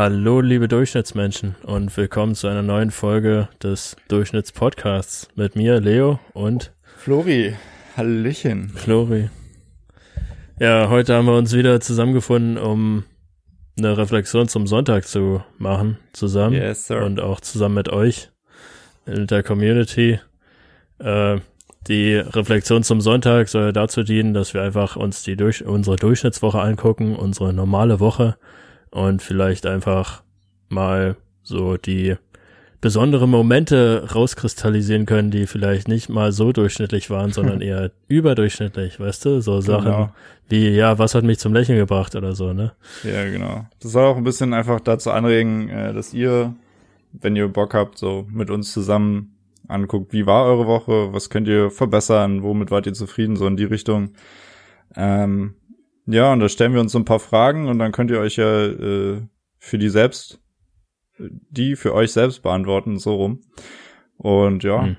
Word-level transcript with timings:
Hallo, 0.00 0.40
liebe 0.40 0.68
Durchschnittsmenschen 0.68 1.56
und 1.64 1.96
willkommen 1.96 2.36
zu 2.36 2.46
einer 2.46 2.62
neuen 2.62 2.92
Folge 2.92 3.48
des 3.60 3.96
Durchschnittspodcasts 4.06 5.26
mit 5.34 5.56
mir, 5.56 5.80
Leo 5.80 6.20
und 6.34 6.72
Flori. 6.98 7.56
Hallöchen. 7.96 8.68
Flori. 8.68 9.28
Ja, 10.60 10.88
heute 10.88 11.16
haben 11.16 11.26
wir 11.26 11.36
uns 11.36 11.52
wieder 11.52 11.80
zusammengefunden, 11.80 12.58
um 12.58 13.06
eine 13.76 13.98
Reflexion 13.98 14.46
zum 14.46 14.68
Sonntag 14.68 15.04
zu 15.04 15.42
machen, 15.58 15.98
zusammen. 16.12 16.54
Yes, 16.54 16.86
sir. 16.86 17.04
Und 17.04 17.18
auch 17.18 17.40
zusammen 17.40 17.74
mit 17.74 17.88
euch 17.88 18.30
in 19.04 19.26
der 19.26 19.42
Community. 19.42 20.20
Äh, 21.00 21.40
die 21.88 22.14
Reflexion 22.14 22.84
zum 22.84 23.00
Sonntag 23.00 23.48
soll 23.48 23.72
dazu 23.72 24.04
dienen, 24.04 24.32
dass 24.32 24.54
wir 24.54 24.62
einfach 24.62 24.94
uns 24.94 25.24
die 25.24 25.34
durch 25.34 25.64
unsere 25.64 25.96
Durchschnittswoche 25.96 26.60
angucken, 26.60 27.16
unsere 27.16 27.52
normale 27.52 27.98
Woche 27.98 28.36
und 28.90 29.22
vielleicht 29.22 29.66
einfach 29.66 30.22
mal 30.68 31.16
so 31.42 31.76
die 31.76 32.16
besondere 32.80 33.26
Momente 33.26 34.08
rauskristallisieren 34.14 35.04
können, 35.04 35.30
die 35.32 35.46
vielleicht 35.46 35.88
nicht 35.88 36.08
mal 36.08 36.30
so 36.30 36.52
durchschnittlich 36.52 37.10
waren, 37.10 37.32
sondern 37.32 37.60
eher 37.62 37.90
überdurchschnittlich, 38.06 39.00
weißt 39.00 39.24
du? 39.24 39.40
So 39.40 39.60
Sachen 39.60 39.84
Genau. 39.86 40.10
wie, 40.48 40.68
ja, 40.68 40.98
was 40.98 41.14
hat 41.14 41.24
mich 41.24 41.38
zum 41.40 41.52
Lächeln 41.52 41.78
gebracht 41.78 42.14
oder 42.14 42.34
so, 42.34 42.52
ne? 42.52 42.72
Ja, 43.02 43.24
genau. 43.28 43.66
Das 43.80 43.92
soll 43.92 44.04
auch 44.04 44.16
ein 44.16 44.24
bisschen 44.24 44.54
einfach 44.54 44.78
dazu 44.80 45.10
anregen, 45.10 45.68
äh, 45.68 45.92
dass 45.92 46.14
ihr, 46.14 46.54
wenn 47.12 47.34
ihr 47.34 47.48
Bock 47.48 47.74
habt, 47.74 47.98
so 47.98 48.26
mit 48.30 48.48
uns 48.50 48.72
zusammen 48.72 49.34
anguckt, 49.66 50.12
wie 50.12 50.26
war 50.26 50.44
eure 50.46 50.66
Woche, 50.66 51.12
was 51.12 51.30
könnt 51.30 51.48
ihr 51.48 51.70
verbessern, 51.70 52.42
womit 52.44 52.70
wart 52.70 52.86
ihr 52.86 52.94
zufrieden, 52.94 53.34
so 53.36 53.46
in 53.48 53.56
die 53.56 53.64
Richtung. 53.64 54.10
Ähm, 54.96 55.54
ja, 56.10 56.32
und 56.32 56.40
da 56.40 56.48
stellen 56.48 56.72
wir 56.72 56.80
uns 56.80 56.92
so 56.92 56.98
ein 56.98 57.04
paar 57.04 57.20
Fragen 57.20 57.68
und 57.68 57.78
dann 57.78 57.92
könnt 57.92 58.10
ihr 58.10 58.18
euch 58.20 58.36
ja 58.36 58.64
äh, 58.66 59.22
für 59.58 59.78
die 59.78 59.88
selbst, 59.88 60.40
die 61.18 61.76
für 61.76 61.92
euch 61.94 62.12
selbst 62.12 62.42
beantworten, 62.42 62.98
so 62.98 63.14
rum. 63.14 63.40
Und 64.16 64.64
ja, 64.64 64.82
Hm. 64.82 64.96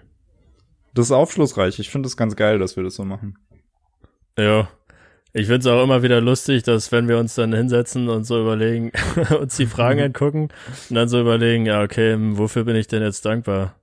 das 0.93 1.07
ist 1.07 1.11
aufschlussreich. 1.11 1.80
Ich 1.80 1.89
finde 1.89 2.07
es 2.07 2.15
ganz 2.15 2.35
geil, 2.35 2.59
dass 2.59 2.75
wir 2.75 2.83
das 2.83 2.95
so 2.95 3.05
machen. 3.05 3.37
Ja. 4.37 4.69
Ich 5.31 5.45
find's 5.47 5.67
auch 5.67 5.83
immer 5.83 6.02
wieder 6.02 6.21
lustig, 6.21 6.63
dass 6.63 6.91
wenn 6.91 7.07
wir 7.07 7.19
uns 7.19 7.35
dann 7.35 7.53
hinsetzen 7.53 8.09
und 8.09 8.23
so 8.23 8.41
überlegen, 8.41 8.91
uns 9.39 9.57
die 9.57 9.67
Fragen 9.67 10.02
angucken 10.02 10.49
und 10.89 10.95
dann 10.95 11.07
so 11.07 11.21
überlegen, 11.21 11.65
ja, 11.65 11.83
okay, 11.83 12.13
hm, 12.13 12.37
wofür 12.37 12.63
bin 12.63 12.75
ich 12.75 12.87
denn 12.87 13.03
jetzt 13.03 13.25
dankbar? 13.25 13.78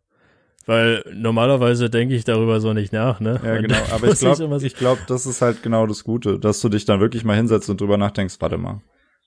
Weil 0.67 1.05
normalerweise 1.14 1.89
denke 1.89 2.14
ich 2.17 2.25
darüber 2.25 2.61
so 2.61 2.72
nicht 2.72 2.92
nach, 2.92 3.20
ne? 3.20 3.41
Ja, 3.45 3.61
genau. 3.61 3.77
Aber 3.92 4.09
ich 4.09 4.19
glaube, 4.19 4.67
ich 4.67 4.75
glaube, 4.77 5.03
das 5.06 5.25
ist 5.25 5.41
halt 5.41 5.62
genau 5.62 5.86
das 5.86 6.03
Gute, 6.03 6.41
dass 6.41 6.61
du 6.61 6.69
dich 6.69 6.84
dann 6.84 6.98
wirklich 7.00 7.25
mal 7.25 7.36
hinsetzt 7.36 7.70
und 7.70 7.81
drüber 7.81 7.97
nachdenkst, 7.97 8.36
warte 8.41 8.59
mal, 8.59 8.83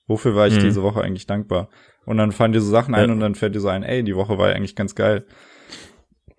wofür 0.06 0.34
war 0.36 0.46
ich 0.48 0.54
Mhm. 0.56 0.60
diese 0.60 0.82
Woche 0.82 1.00
eigentlich 1.02 1.26
dankbar? 1.26 1.70
Und 2.04 2.18
dann 2.18 2.32
fallen 2.32 2.52
dir 2.52 2.60
so 2.60 2.70
Sachen 2.70 2.94
ein 2.94 3.08
Ja. 3.08 3.12
und 3.14 3.20
dann 3.20 3.34
fällt 3.34 3.54
dir 3.54 3.60
so 3.60 3.68
ein, 3.68 3.82
ey, 3.82 4.02
die 4.04 4.16
Woche 4.16 4.36
war 4.36 4.50
ja 4.50 4.54
eigentlich 4.56 4.76
ganz 4.76 4.94
geil. 4.94 5.24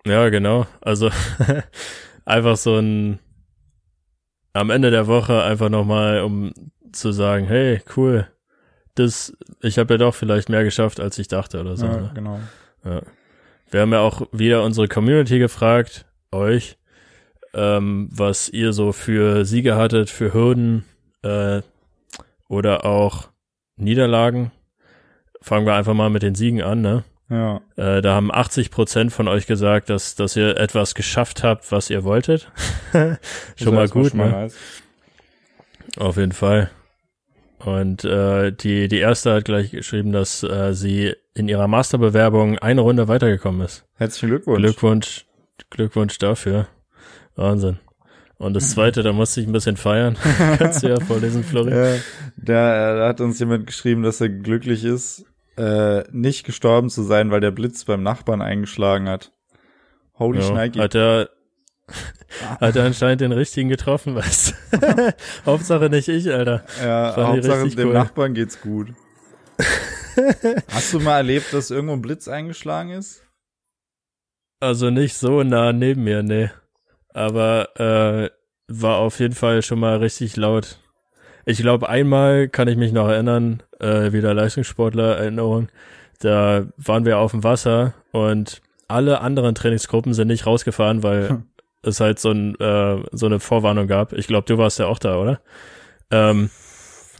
Ja, 0.06 0.28
genau. 0.28 0.66
Also 0.80 1.10
einfach 2.24 2.56
so 2.56 2.76
ein 2.76 3.18
am 4.52 4.70
Ende 4.70 4.90
der 4.90 5.06
Woche 5.06 5.42
einfach 5.42 5.68
nochmal, 5.70 6.20
um 6.22 6.52
zu 6.92 7.10
sagen, 7.10 7.46
hey, 7.46 7.80
cool, 7.96 8.28
das, 8.94 9.32
ich 9.62 9.78
habe 9.78 9.94
ja 9.94 9.98
doch 9.98 10.14
vielleicht 10.14 10.48
mehr 10.50 10.62
geschafft, 10.62 11.00
als 11.00 11.18
ich 11.18 11.26
dachte 11.28 11.60
oder 11.60 11.76
so. 11.76 11.86
ja, 11.86 11.96
ne? 12.02 12.10
genau. 12.14 12.40
Wir 13.72 13.80
haben 13.80 13.92
ja 13.92 14.00
auch 14.00 14.28
wieder 14.32 14.62
unsere 14.62 14.86
Community 14.86 15.38
gefragt, 15.38 16.04
euch, 16.30 16.76
ähm, 17.54 18.10
was 18.12 18.50
ihr 18.50 18.74
so 18.74 18.92
für 18.92 19.46
Siege 19.46 19.76
hattet, 19.76 20.10
für 20.10 20.34
Hürden 20.34 20.84
äh, 21.22 21.62
oder 22.48 22.84
auch 22.84 23.30
Niederlagen. 23.76 24.52
Fangen 25.40 25.64
wir 25.64 25.74
einfach 25.74 25.94
mal 25.94 26.10
mit 26.10 26.22
den 26.22 26.34
Siegen 26.34 26.62
an, 26.62 26.82
ne? 26.82 27.04
Ja, 27.30 27.62
Äh, 27.76 28.02
da 28.02 28.14
haben 28.14 28.30
80 28.30 28.70
Prozent 28.70 29.10
von 29.10 29.26
euch 29.26 29.46
gesagt, 29.46 29.88
dass, 29.88 30.16
dass 30.16 30.36
ihr 30.36 30.58
etwas 30.58 30.94
geschafft 30.94 31.42
habt, 31.42 31.72
was 31.72 31.88
ihr 31.88 32.04
wolltet. 32.04 32.52
Schon 33.56 33.74
mal 33.74 33.88
gut, 33.88 34.10
schon 34.10 34.18
mal 34.18 34.30
ne? 34.30 34.36
nice. 34.42 34.56
Auf 35.96 36.18
jeden 36.18 36.32
Fall. 36.32 36.70
Und 37.64 38.04
äh, 38.04 38.52
die, 38.52 38.88
die 38.88 38.98
erste 38.98 39.34
hat 39.34 39.44
gleich 39.44 39.70
geschrieben, 39.70 40.12
dass 40.12 40.42
äh, 40.42 40.74
sie 40.74 41.14
in 41.34 41.48
ihrer 41.48 41.68
Masterbewerbung 41.68 42.58
eine 42.58 42.80
Runde 42.80 43.08
weitergekommen 43.08 43.60
ist. 43.62 43.84
Herzlichen 43.94 44.30
Glückwunsch. 44.30 44.60
Glückwunsch, 44.62 45.26
Glückwunsch 45.70 46.18
dafür. 46.18 46.66
Wahnsinn. 47.36 47.78
Und 48.38 48.54
das 48.54 48.70
zweite, 48.72 49.04
da 49.04 49.12
musste 49.12 49.40
ich 49.40 49.46
ein 49.46 49.52
bisschen 49.52 49.76
feiern. 49.76 50.16
Kannst 50.58 50.82
du 50.82 50.88
ja 50.88 50.98
vorlesen, 50.98 51.44
Flori. 51.44 51.70
Ja, 51.70 51.94
da, 52.36 52.96
da 52.96 53.08
hat 53.08 53.20
uns 53.20 53.38
jemand 53.38 53.66
geschrieben, 53.68 54.02
dass 54.02 54.20
er 54.20 54.28
glücklich 54.30 54.84
ist, 54.84 55.24
äh, 55.56 56.02
nicht 56.10 56.44
gestorben 56.44 56.90
zu 56.90 57.02
sein, 57.04 57.30
weil 57.30 57.40
der 57.40 57.52
Blitz 57.52 57.84
beim 57.84 58.02
Nachbarn 58.02 58.42
eingeschlagen 58.42 59.08
hat. 59.08 59.30
Holy 60.18 60.40
Ja, 60.40 60.44
Schneiki. 60.46 60.80
hat 60.80 60.96
er 60.96 61.30
hat 62.60 62.76
er 62.76 62.84
anscheinend 62.84 63.20
den 63.20 63.32
richtigen 63.32 63.68
getroffen, 63.68 64.14
weißt 64.14 64.54
du? 64.72 65.14
Hauptsache 65.46 65.88
nicht 65.90 66.08
ich, 66.08 66.32
Alter. 66.32 66.64
Ja, 66.82 67.14
Hauptsache 67.16 67.68
dem 67.68 67.88
cool. 67.88 67.94
Nachbarn 67.94 68.34
geht's 68.34 68.60
gut. 68.60 68.88
Hast 70.70 70.92
du 70.92 71.00
mal 71.00 71.18
erlebt, 71.18 71.52
dass 71.52 71.70
irgendwo 71.70 71.94
ein 71.94 72.02
Blitz 72.02 72.28
eingeschlagen 72.28 72.90
ist? 72.90 73.22
Also 74.60 74.90
nicht 74.90 75.14
so 75.16 75.42
nah 75.42 75.72
neben 75.72 76.04
mir, 76.04 76.22
nee. 76.22 76.50
Aber 77.14 77.68
äh, 77.78 78.30
war 78.68 78.98
auf 78.98 79.20
jeden 79.20 79.34
Fall 79.34 79.62
schon 79.62 79.80
mal 79.80 79.96
richtig 79.96 80.36
laut. 80.36 80.78
Ich 81.44 81.58
glaube, 81.58 81.88
einmal 81.88 82.48
kann 82.48 82.68
ich 82.68 82.76
mich 82.76 82.92
noch 82.92 83.08
erinnern, 83.08 83.62
äh, 83.80 84.12
wieder 84.12 84.32
Leistungssportler-Erinnerung. 84.34 85.68
Da 86.20 86.66
waren 86.76 87.04
wir 87.04 87.18
auf 87.18 87.32
dem 87.32 87.42
Wasser 87.42 87.94
und 88.12 88.62
alle 88.86 89.20
anderen 89.20 89.54
Trainingsgruppen 89.54 90.14
sind 90.14 90.28
nicht 90.28 90.46
rausgefahren, 90.46 91.02
weil 91.02 91.28
Hm. 91.30 91.42
Es 91.82 92.00
halt 92.00 92.18
so, 92.18 92.30
ein, 92.30 92.54
äh, 92.60 93.02
so 93.12 93.26
eine 93.26 93.40
Vorwarnung 93.40 93.86
gab. 93.86 94.12
Ich 94.12 94.26
glaube, 94.26 94.46
du 94.46 94.58
warst 94.58 94.78
ja 94.78 94.86
auch 94.86 94.98
da, 94.98 95.16
oder? 95.18 95.40
Ähm, 96.10 96.50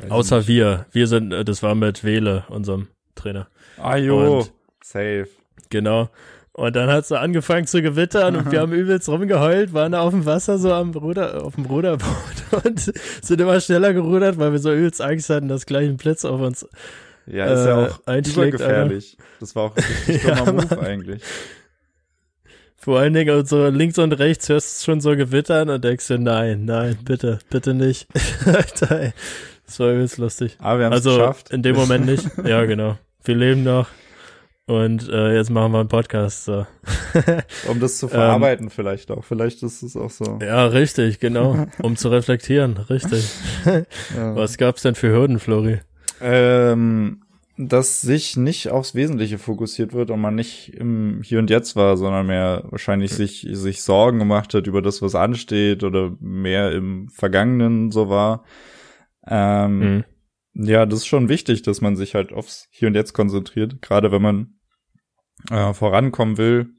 außer 0.08 0.46
wir. 0.46 0.86
Wir 0.92 1.06
sind, 1.06 1.32
äh, 1.32 1.44
das 1.44 1.62
war 1.62 1.74
mit 1.74 2.04
Wele, 2.04 2.44
unserem 2.48 2.88
Trainer. 3.14 3.48
Ah, 3.78 3.96
jo. 3.96 4.38
Und- 4.40 4.52
Safe. 4.84 5.28
Genau. 5.70 6.10
Und 6.54 6.76
dann 6.76 6.90
hat 6.90 7.02
es 7.04 7.08
so 7.08 7.16
angefangen 7.16 7.66
zu 7.66 7.80
gewittern 7.80 8.36
und 8.36 8.52
wir 8.52 8.60
haben 8.60 8.72
übelst 8.74 9.08
rumgeheult, 9.08 9.72
waren 9.72 9.94
auf 9.94 10.10
dem 10.10 10.26
Wasser 10.26 10.58
so 10.58 10.70
am 10.74 10.90
Ruder, 10.90 11.42
auf 11.44 11.54
dem 11.54 11.64
Ruderboot 11.64 12.06
und 12.64 12.78
sind 12.78 13.40
immer 13.40 13.58
schneller 13.58 13.94
gerudert, 13.94 14.36
weil 14.38 14.52
wir 14.52 14.58
so 14.58 14.70
übelst 14.70 15.00
Angst 15.00 15.30
hatten, 15.30 15.48
dass 15.48 15.64
gleich 15.64 15.88
ein 15.88 15.96
Blitz 15.96 16.26
auf 16.26 16.42
uns. 16.42 16.68
Ja, 17.26 17.46
ist 17.46 17.64
ja 17.64 17.84
Äh, 17.86 17.88
auch 17.88 18.00
einschlägt, 18.06 18.54
übergefährlich. 18.60 19.16
Das 19.40 19.56
war 19.56 19.62
auch 19.64 19.76
ein 19.76 19.82
richtig 19.82 20.24
Ja, 20.28 20.34
dummer 20.44 20.52
Move 20.64 20.80
eigentlich. 20.82 21.22
Vor 22.82 22.98
allen 22.98 23.14
Dingen 23.14 23.36
und 23.36 23.48
so 23.48 23.68
links 23.68 23.96
und 23.98 24.12
rechts 24.14 24.48
hörst 24.48 24.80
du 24.80 24.84
schon 24.90 25.00
so 25.00 25.14
gewittern 25.14 25.70
und 25.70 25.84
denkst 25.84 26.08
dir, 26.08 26.18
nein, 26.18 26.64
nein, 26.64 26.98
bitte, 27.04 27.38
bitte 27.48 27.74
nicht. 27.74 28.08
Alter, 28.44 29.00
ey. 29.00 29.12
Das 29.64 29.78
war 29.78 29.92
übelst 29.92 30.18
lustig. 30.18 30.56
Aber 30.58 30.80
wir 30.80 30.86
haben 30.86 30.92
es 30.92 31.06
Also 31.06 31.16
geschafft. 31.16 31.50
in 31.50 31.62
dem 31.62 31.76
Moment 31.76 32.06
nicht. 32.06 32.26
Ja, 32.44 32.64
genau. 32.64 32.98
Wir 33.22 33.36
leben 33.36 33.62
noch. 33.62 33.86
Und 34.66 35.08
äh, 35.08 35.32
jetzt 35.36 35.50
machen 35.50 35.70
wir 35.70 35.78
einen 35.78 35.88
Podcast. 35.88 36.44
So. 36.46 36.66
um 37.68 37.78
das 37.78 37.98
zu 37.98 38.08
verarbeiten 38.08 38.68
vielleicht 38.68 39.12
auch. 39.12 39.22
Vielleicht 39.22 39.62
ist 39.62 39.82
es 39.84 39.96
auch 39.96 40.10
so. 40.10 40.40
Ja, 40.42 40.66
richtig, 40.66 41.20
genau. 41.20 41.66
Um 41.82 41.96
zu 41.96 42.08
reflektieren, 42.08 42.76
richtig. 42.76 43.28
Ja. 43.64 44.34
Was 44.34 44.58
gab's 44.58 44.82
denn 44.82 44.96
für 44.96 45.10
Hürden, 45.10 45.38
Flori? 45.38 45.80
Ähm, 46.20 47.21
dass 47.58 48.00
sich 48.00 48.36
nicht 48.36 48.70
aufs 48.70 48.94
Wesentliche 48.94 49.38
fokussiert 49.38 49.92
wird 49.92 50.10
und 50.10 50.20
man 50.20 50.34
nicht 50.34 50.74
im 50.74 51.20
Hier 51.22 51.38
und 51.38 51.50
Jetzt 51.50 51.76
war, 51.76 51.96
sondern 51.96 52.26
mehr 52.26 52.64
wahrscheinlich 52.70 53.12
sich, 53.12 53.46
sich 53.50 53.82
Sorgen 53.82 54.18
gemacht 54.18 54.54
hat 54.54 54.66
über 54.66 54.82
das, 54.82 55.02
was 55.02 55.14
ansteht 55.14 55.84
oder 55.84 56.16
mehr 56.20 56.72
im 56.72 57.08
Vergangenen 57.08 57.90
so 57.90 58.08
war. 58.08 58.44
Ähm, 59.26 59.78
Mhm. 59.78 60.04
Ja, 60.54 60.84
das 60.84 61.00
ist 61.00 61.06
schon 61.06 61.30
wichtig, 61.30 61.62
dass 61.62 61.80
man 61.80 61.96
sich 61.96 62.14
halt 62.14 62.32
aufs 62.32 62.68
Hier 62.70 62.88
und 62.88 62.94
Jetzt 62.94 63.14
konzentriert. 63.14 63.80
Gerade 63.80 64.12
wenn 64.12 64.20
man 64.20 64.54
äh, 65.50 65.72
vorankommen 65.72 66.36
will, 66.36 66.74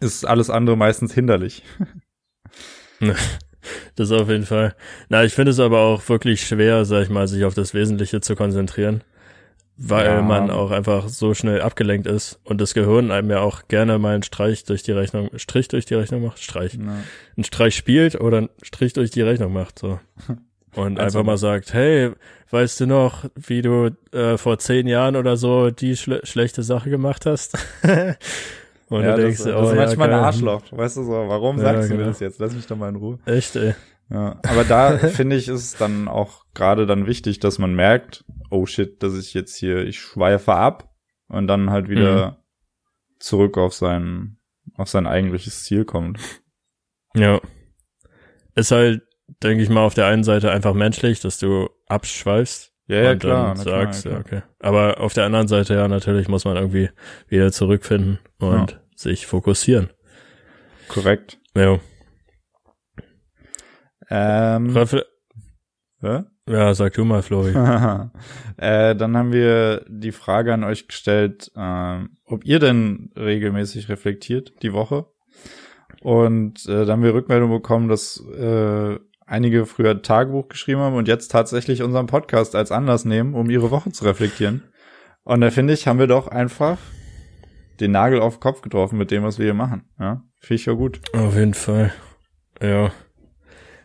ist 0.00 0.24
alles 0.26 0.50
andere 0.50 0.76
meistens 0.76 1.14
hinderlich. 1.14 1.62
Das 3.94 4.10
auf 4.10 4.28
jeden 4.30 4.46
Fall. 4.46 4.74
Na, 5.10 5.22
ich 5.24 5.34
finde 5.34 5.50
es 5.52 5.60
aber 5.60 5.80
auch 5.80 6.08
wirklich 6.08 6.46
schwer, 6.46 6.84
sag 6.86 7.02
ich 7.02 7.10
mal, 7.10 7.28
sich 7.28 7.44
auf 7.44 7.52
das 7.54 7.74
Wesentliche 7.74 8.20
zu 8.22 8.34
konzentrieren. 8.34 9.04
Weil 9.82 10.06
Ja. 10.06 10.20
man 10.22 10.50
auch 10.50 10.70
einfach 10.72 11.08
so 11.08 11.32
schnell 11.32 11.62
abgelenkt 11.62 12.06
ist 12.06 12.38
und 12.44 12.60
das 12.60 12.74
Gehirn 12.74 13.10
einem 13.10 13.30
ja 13.30 13.40
auch 13.40 13.62
gerne 13.68 13.98
mal 13.98 14.12
einen 14.12 14.22
Streich 14.22 14.64
durch 14.64 14.82
die 14.82 14.92
Rechnung, 14.92 15.30
Strich 15.36 15.68
durch 15.68 15.86
die 15.86 15.94
Rechnung 15.94 16.22
macht, 16.22 16.38
Streich. 16.42 16.74
Ja. 16.74 16.80
einen 17.36 17.44
Streich 17.44 17.74
spielt 17.76 18.20
oder 18.20 18.36
einen 18.38 18.48
Strich 18.62 18.92
durch 18.92 19.10
die 19.10 19.22
Rechnung 19.22 19.54
macht, 19.54 19.78
so. 19.78 19.98
Und 20.76 21.00
Also- 21.00 21.18
einfach 21.18 21.26
mal 21.26 21.38
sagt, 21.38 21.72
hey, 21.72 22.10
weißt 22.50 22.78
du 22.80 22.86
noch, 22.86 23.24
wie 23.34 23.62
du 23.62 23.90
äh, 24.12 24.36
vor 24.36 24.58
zehn 24.58 24.86
Jahren 24.86 25.16
oder 25.16 25.36
so 25.38 25.70
die 25.70 25.96
schle 25.96 26.20
schlechte 26.24 26.62
Sache 26.62 26.90
gemacht 26.90 27.24
hast? 27.24 27.56
Und 28.90 29.02
ja, 29.02 29.16
du 29.16 29.22
das, 29.22 29.24
denkst, 29.24 29.38
das 29.38 29.46
ist 29.46 29.54
oh, 29.54 29.74
ja, 29.74 29.74
manchmal 29.86 30.08
ein 30.08 30.14
geil. 30.16 30.24
Arschloch. 30.24 30.62
Weißt 30.72 30.96
du 30.98 31.04
so, 31.04 31.12
warum 31.12 31.58
sagst 31.58 31.88
du 31.88 31.92
mir 31.94 31.98
genau. 31.98 32.08
das 32.10 32.20
jetzt? 32.20 32.38
Lass 32.38 32.52
mich 32.54 32.66
doch 32.66 32.76
mal 32.76 32.88
in 32.88 32.96
Ruhe. 32.96 33.18
Echt, 33.24 33.56
ey. 33.56 33.74
Ja, 34.10 34.40
aber 34.42 34.64
da 34.64 34.98
finde 34.98 35.36
ich, 35.36 35.48
ist 35.48 35.64
es 35.64 35.76
dann 35.76 36.08
auch 36.08 36.44
gerade 36.52 36.86
dann 36.86 37.06
wichtig, 37.06 37.38
dass 37.38 37.58
man 37.58 37.74
merkt, 37.74 38.24
oh 38.50 38.66
shit, 38.66 39.02
dass 39.02 39.16
ich 39.16 39.34
jetzt 39.34 39.56
hier, 39.56 39.84
ich 39.86 40.00
schweife 40.00 40.52
ab 40.54 40.90
und 41.28 41.46
dann 41.46 41.70
halt 41.70 41.88
wieder 41.88 42.30
mhm. 42.30 42.36
zurück 43.20 43.56
auf 43.56 43.72
sein, 43.72 44.38
auf 44.74 44.88
sein 44.88 45.06
eigentliches 45.06 45.64
Ziel 45.64 45.84
kommt. 45.84 46.18
Ja. 47.14 47.40
Ist 48.56 48.72
halt, 48.72 49.02
denke 49.42 49.62
ich 49.62 49.68
mal, 49.68 49.84
auf 49.84 49.94
der 49.94 50.06
einen 50.06 50.24
Seite 50.24 50.50
einfach 50.50 50.74
menschlich, 50.74 51.20
dass 51.20 51.38
du 51.38 51.68
abschweifst. 51.86 52.72
Ja, 52.88 53.02
ja, 53.02 53.14
klar. 53.14 53.54
Dann 53.54 53.56
sagst, 53.56 54.02
klar, 54.02 54.14
ja, 54.14 54.20
okay. 54.20 54.42
Aber 54.58 55.00
auf 55.00 55.14
der 55.14 55.24
anderen 55.24 55.46
Seite, 55.46 55.74
ja, 55.74 55.86
natürlich 55.86 56.26
muss 56.26 56.44
man 56.44 56.56
irgendwie 56.56 56.90
wieder 57.28 57.52
zurückfinden 57.52 58.18
und 58.38 58.72
ja. 58.72 58.80
sich 58.96 59.26
fokussieren. 59.26 59.90
Korrekt. 60.88 61.38
Ja. 61.54 61.78
Ähm, 64.10 64.70
Refle 64.70 65.06
ja? 66.02 66.24
ja, 66.48 66.74
sag 66.74 66.94
du 66.94 67.04
mal, 67.04 67.22
Flori. 67.22 67.50
äh, 68.56 68.96
dann 68.96 69.16
haben 69.16 69.32
wir 69.32 69.84
die 69.88 70.12
Frage 70.12 70.54
an 70.54 70.64
euch 70.64 70.88
gestellt, 70.88 71.50
äh, 71.54 71.98
ob 72.24 72.44
ihr 72.44 72.58
denn 72.58 73.10
regelmäßig 73.16 73.88
reflektiert 73.88 74.62
die 74.62 74.72
Woche. 74.72 75.06
Und 76.02 76.66
äh, 76.66 76.86
dann 76.86 76.90
haben 76.90 77.02
wir 77.02 77.14
Rückmeldung 77.14 77.50
bekommen, 77.50 77.88
dass 77.88 78.24
äh, 78.38 78.98
einige 79.26 79.66
früher 79.66 80.00
Tagebuch 80.00 80.48
geschrieben 80.48 80.80
haben 80.80 80.96
und 80.96 81.06
jetzt 81.06 81.30
tatsächlich 81.30 81.82
unseren 81.82 82.06
Podcast 82.06 82.54
als 82.54 82.72
Anlass 82.72 83.04
nehmen, 83.04 83.34
um 83.34 83.50
ihre 83.50 83.70
Woche 83.70 83.92
zu 83.92 84.04
reflektieren. 84.04 84.62
Und 85.22 85.42
da 85.42 85.50
finde 85.50 85.74
ich, 85.74 85.86
haben 85.86 85.98
wir 85.98 86.06
doch 86.06 86.28
einfach 86.28 86.78
den 87.78 87.92
Nagel 87.92 88.20
auf 88.20 88.36
den 88.36 88.40
Kopf 88.40 88.62
getroffen 88.62 88.98
mit 88.98 89.10
dem, 89.10 89.22
was 89.22 89.38
wir 89.38 89.44
hier 89.44 89.54
machen. 89.54 89.84
Ja, 89.98 90.22
finde 90.38 90.60
ich 90.60 90.66
ja 90.66 90.72
gut. 90.72 91.00
Auf 91.12 91.36
jeden 91.36 91.54
Fall. 91.54 91.92
Ja. 92.62 92.90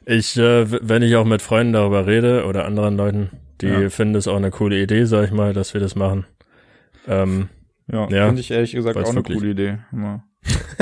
Ich, 0.06 0.38
äh, 0.38 0.88
wenn 0.88 1.02
ich 1.02 1.16
auch 1.16 1.26
mit 1.26 1.42
Freunden 1.42 1.74
darüber 1.74 2.06
rede 2.06 2.46
oder 2.46 2.66
anderen 2.66 2.96
Leuten, 2.96 3.32
die 3.62 3.68
ja. 3.68 3.90
finden 3.90 4.16
es 4.16 4.28
auch 4.28 4.36
eine 4.36 4.52
coole 4.52 4.80
Idee, 4.80 5.06
sag 5.06 5.26
ich 5.26 5.32
mal, 5.32 5.54
dass 5.54 5.74
wir 5.74 5.82
das 5.82 5.96
machen. 5.96 6.26
Ähm, 7.08 7.50
ja, 7.88 8.08
ja 8.10 8.26
finde 8.28 8.42
ich 8.42 8.52
ehrlich 8.52 8.74
gesagt 8.74 8.98
auch 8.98 9.10
eine 9.10 9.24
coole 9.24 9.50
Idee. 9.50 9.80
Immer. 9.92 10.24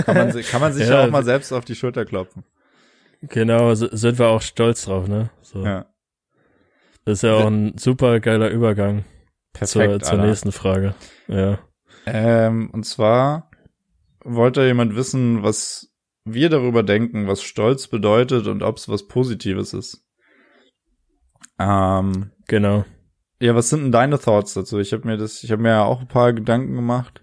Kann 0.06 0.16
man, 0.16 0.42
kann 0.42 0.62
man 0.62 0.74
sich 0.74 0.88
ja, 0.88 0.96
ja, 0.96 1.06
auch 1.06 1.12
mal 1.12 1.24
selbst 1.24 1.52
auf 1.52 1.64
die 1.66 1.76
Schulter 1.76 2.06
klopfen. 2.06 2.44
Genau, 3.22 3.74
sind 3.74 4.20
wir 4.20 4.28
auch 4.28 4.42
stolz 4.42 4.86
drauf, 4.86 5.08
ne? 5.08 5.30
So. 5.42 5.64
Ja. 5.64 5.86
Das 7.06 7.20
ist 7.20 7.22
ja 7.24 7.36
auch 7.36 7.48
ein 7.48 7.78
super 7.78 8.20
geiler 8.20 8.50
Übergang 8.50 9.06
Perfekt, 9.54 10.06
zur, 10.06 10.18
zur 10.18 10.26
nächsten 10.26 10.52
Frage. 10.52 10.96
Ja. 11.28 11.60
Ähm, 12.06 12.70
und 12.72 12.86
zwar 12.86 13.50
wollte 14.24 14.66
jemand 14.66 14.96
wissen, 14.96 15.44
was 15.44 15.93
wir 16.26 16.50
darüber 16.50 16.84
denken, 16.84 17.28
was 17.28 17.44
Stolz 17.44 17.88
bedeutet 17.88 18.48
und 18.48 18.64
ob 18.64 18.78
es 18.78 18.88
was 18.88 19.08
Positives 19.08 19.74
ist. 19.74 20.06
Ähm, 21.60 22.32
genau. 22.48 22.86
Ja, 23.40 23.56
was 23.56 23.70
sind 23.70 23.84
denn 23.84 23.92
deine 23.92 24.20
Thoughts 24.20 24.54
dazu? 24.54 24.80
Ich 24.80 24.94
habe 24.94 25.08
mir 25.08 25.18
das, 25.18 25.44
ich 25.44 25.52
habe 25.52 25.62
mir 25.62 25.70
ja 25.70 25.84
auch 25.84 26.02
ein 26.02 26.08
paar 26.08 26.34
Gedanken 26.34 26.76
gemacht. 26.76 27.22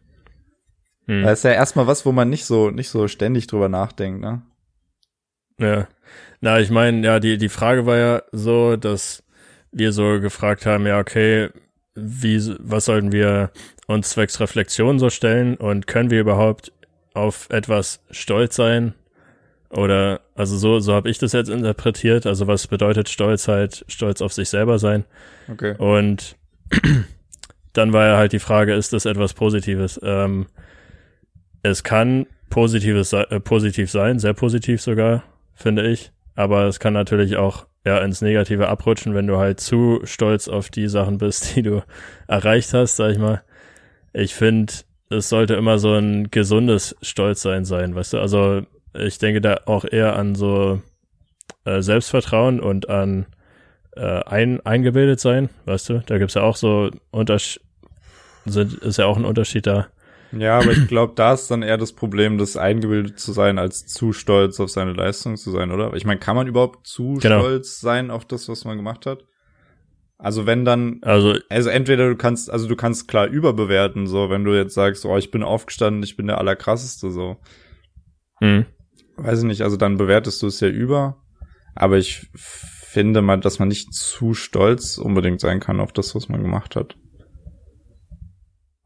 Hm. 1.07 1.23
Das 1.23 1.41
ist 1.41 1.45
ja 1.45 1.53
erstmal 1.53 1.87
was, 1.87 2.05
wo 2.05 2.13
man 2.13 2.29
nicht 2.29 2.45
so 2.45 2.71
nicht 2.71 2.91
so 2.91 3.09
ständig 3.09 3.47
drüber 3.47 3.69
nachdenkt, 3.69 4.21
ne? 4.21 4.43
Ja. 5.59 5.89
Na, 6.41 6.61
ich 6.61 6.71
meine, 6.71 7.07
ja, 7.07 7.21
die 7.21 7.39
die 7.39 7.49
Frage 7.49 7.87
war 7.87 7.97
ja 7.97 8.23
so, 8.33 8.77
dass 8.77 9.25
wir 9.73 9.93
so 9.93 10.21
gefragt 10.21 10.67
haben, 10.67 10.87
ja, 10.87 10.99
okay, 10.99 11.51
wie 11.95 12.55
was 12.61 12.85
sollten 12.85 13.13
wir 13.13 13.51
uns 13.87 14.11
zwecks 14.11 14.41
Reflexion 14.41 14.99
so 14.99 15.11
stellen 15.11 15.57
und 15.57 15.87
können 15.87 16.11
wir 16.11 16.21
überhaupt 16.21 16.73
auf 17.15 17.49
etwas 17.51 18.03
stolz 18.11 18.57
sein? 18.57 18.95
Oder, 19.71 20.21
also 20.35 20.57
so, 20.57 20.81
so 20.81 20.93
habe 20.95 21.11
ich 21.11 21.19
das 21.19 21.33
jetzt 21.33 21.49
interpretiert. 21.49 22.27
Also 22.27 22.47
was 22.47 22.67
bedeutet 22.67 23.09
Stolz 23.09 23.47
halt, 23.47 23.85
stolz 23.89 24.21
auf 24.21 24.33
sich 24.33 24.49
selber 24.49 24.79
sein? 24.79 25.05
Okay. 25.49 25.77
Und 25.79 26.37
dann 27.73 27.93
war 27.93 28.07
ja 28.07 28.17
halt 28.17 28.33
die 28.33 28.41
Frage, 28.41 28.75
ist 28.75 28.93
das 28.93 29.05
etwas 29.05 29.35
Positives? 29.35 30.01
Ähm, 30.03 30.47
es 31.63 31.85
kann 31.85 32.27
positives, 32.49 33.13
äh, 33.13 33.39
positiv 33.41 33.91
sein, 33.91 34.19
sehr 34.19 34.35
positiv 34.35 34.83
sogar, 34.83 35.23
finde 35.55 35.87
ich. 35.87 36.11
Aber 36.35 36.65
es 36.65 36.81
kann 36.81 36.93
natürlich 36.93 37.37
auch 37.37 37.67
ja 37.85 37.99
ins 37.99 38.23
Negative 38.23 38.69
abrutschen, 38.69 39.15
wenn 39.15 39.27
du 39.27 39.39
halt 39.39 39.61
zu 39.61 40.01
stolz 40.05 40.49
auf 40.49 40.69
die 40.69 40.89
Sachen 40.89 41.19
bist, 41.19 41.55
die 41.57 41.63
du 41.63 41.83
erreicht 42.27 42.75
hast, 42.75 42.97
sag 42.97 43.13
ich 43.13 43.19
mal. 43.19 43.43
Ich 44.13 44.35
finde, 44.35 44.73
es 45.11 45.29
sollte 45.29 45.55
immer 45.55 45.79
so 45.79 45.93
ein 45.95 46.31
gesundes 46.31 46.97
Stolzsein 47.03 47.65
sein, 47.65 47.95
weißt 47.95 48.15
du? 48.15 48.21
Also 48.21 48.63
ich 48.95 49.19
denke 49.19 49.41
da 49.41 49.61
auch 49.67 49.85
eher 49.85 50.17
an 50.17 50.35
so 50.35 50.81
äh, 51.65 51.83
Selbstvertrauen 51.83 52.61
und 52.61 52.89
an 52.89 53.27
äh, 53.97 54.23
ein, 54.25 54.65
eingebildet 54.65 55.21
sein, 55.21 55.51
weißt 55.67 55.89
du? 55.91 56.03
Da 56.07 56.19
gibt's 56.19 56.35
ja 56.35 56.43
auch 56.43 56.57
so 56.57 56.91
Unterschied, 57.11 57.63
ist 58.47 58.99
ja 58.99 59.07
auch 59.07 59.17
ein 59.17 59.25
Unterschied 59.25 59.67
da. 59.67 59.89
Ja, 60.33 60.59
aber 60.59 60.71
ich 60.71 60.87
glaube, 60.87 61.15
da 61.17 61.35
ist 61.35 61.51
dann 61.51 61.63
eher 61.63 61.77
das 61.77 61.93
Problem, 61.93 62.39
das 62.39 62.57
eingebildet 62.57 63.19
zu 63.19 63.33
sein, 63.33 63.59
als 63.59 63.87
zu 63.87 64.13
stolz 64.13 64.61
auf 64.61 64.71
seine 64.71 64.93
Leistung 64.93 65.37
zu 65.37 65.51
sein, 65.51 65.73
oder? 65.73 65.93
Ich 65.95 66.05
meine, 66.05 66.21
kann 66.21 66.37
man 66.37 66.47
überhaupt 66.47 66.87
zu 66.87 67.19
genau. 67.21 67.41
stolz 67.41 67.81
sein 67.81 68.13
auf 68.13 68.25
das, 68.25 68.49
was 68.49 68.65
man 68.65 68.77
gemacht 68.77 69.07
hat? 69.07 69.25
Also 70.23 70.47
wenn 70.47 70.65
dann, 70.65 70.99
also, 71.03 71.37
also 71.49 71.71
entweder 71.71 72.09
du 72.09 72.17
kannst, 72.17 72.51
also 72.51 72.69
du 72.69 72.77
kannst 72.77 73.09
klar 73.09 73.27
überbewerten, 73.27 74.07
so, 74.07 74.29
wenn 74.29 74.45
du 74.45 74.55
jetzt 74.55 74.75
sagst, 74.75 75.07
oh, 75.07 75.17
ich 75.17 75.31
bin 75.31 75.43
aufgestanden, 75.43 76.03
ich 76.03 76.17
bin 76.17 76.27
der 76.27 76.39
Allerkrasseste, 76.39 77.11
so. 77.11 77.39
Hm. 78.41 78.67
Weiß 79.17 79.39
ich 79.39 79.45
nicht, 79.45 79.63
also 79.63 79.77
dann 79.77 79.97
bewertest 79.97 80.43
du 80.43 80.47
es 80.47 80.61
ja 80.61 80.69
über. 80.69 81.23
Aber 81.75 81.97
ich 81.97 82.27
finde 82.35 83.23
mal, 83.23 83.41
dass 83.41 83.59
man 83.59 83.69
nicht 83.69 83.95
zu 83.95 84.35
stolz 84.35 84.99
unbedingt 84.99 85.41
sein 85.41 85.61
kann 85.61 85.81
auf 85.81 85.93
das, 85.93 86.15
was 86.15 86.29
man 86.29 86.43
gemacht 86.43 86.77
hat. 86.77 86.97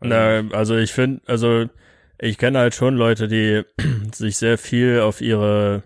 Na, 0.00 0.44
also 0.52 0.76
ich 0.76 0.92
finde, 0.92 1.22
also 1.26 1.66
ich 2.18 2.38
kenne 2.38 2.58
halt 2.58 2.74
schon 2.74 2.94
Leute, 2.94 3.26
die 3.26 3.62
sich 4.12 4.36
sehr 4.36 4.58
viel 4.58 5.00
auf 5.00 5.20
ihre, 5.20 5.82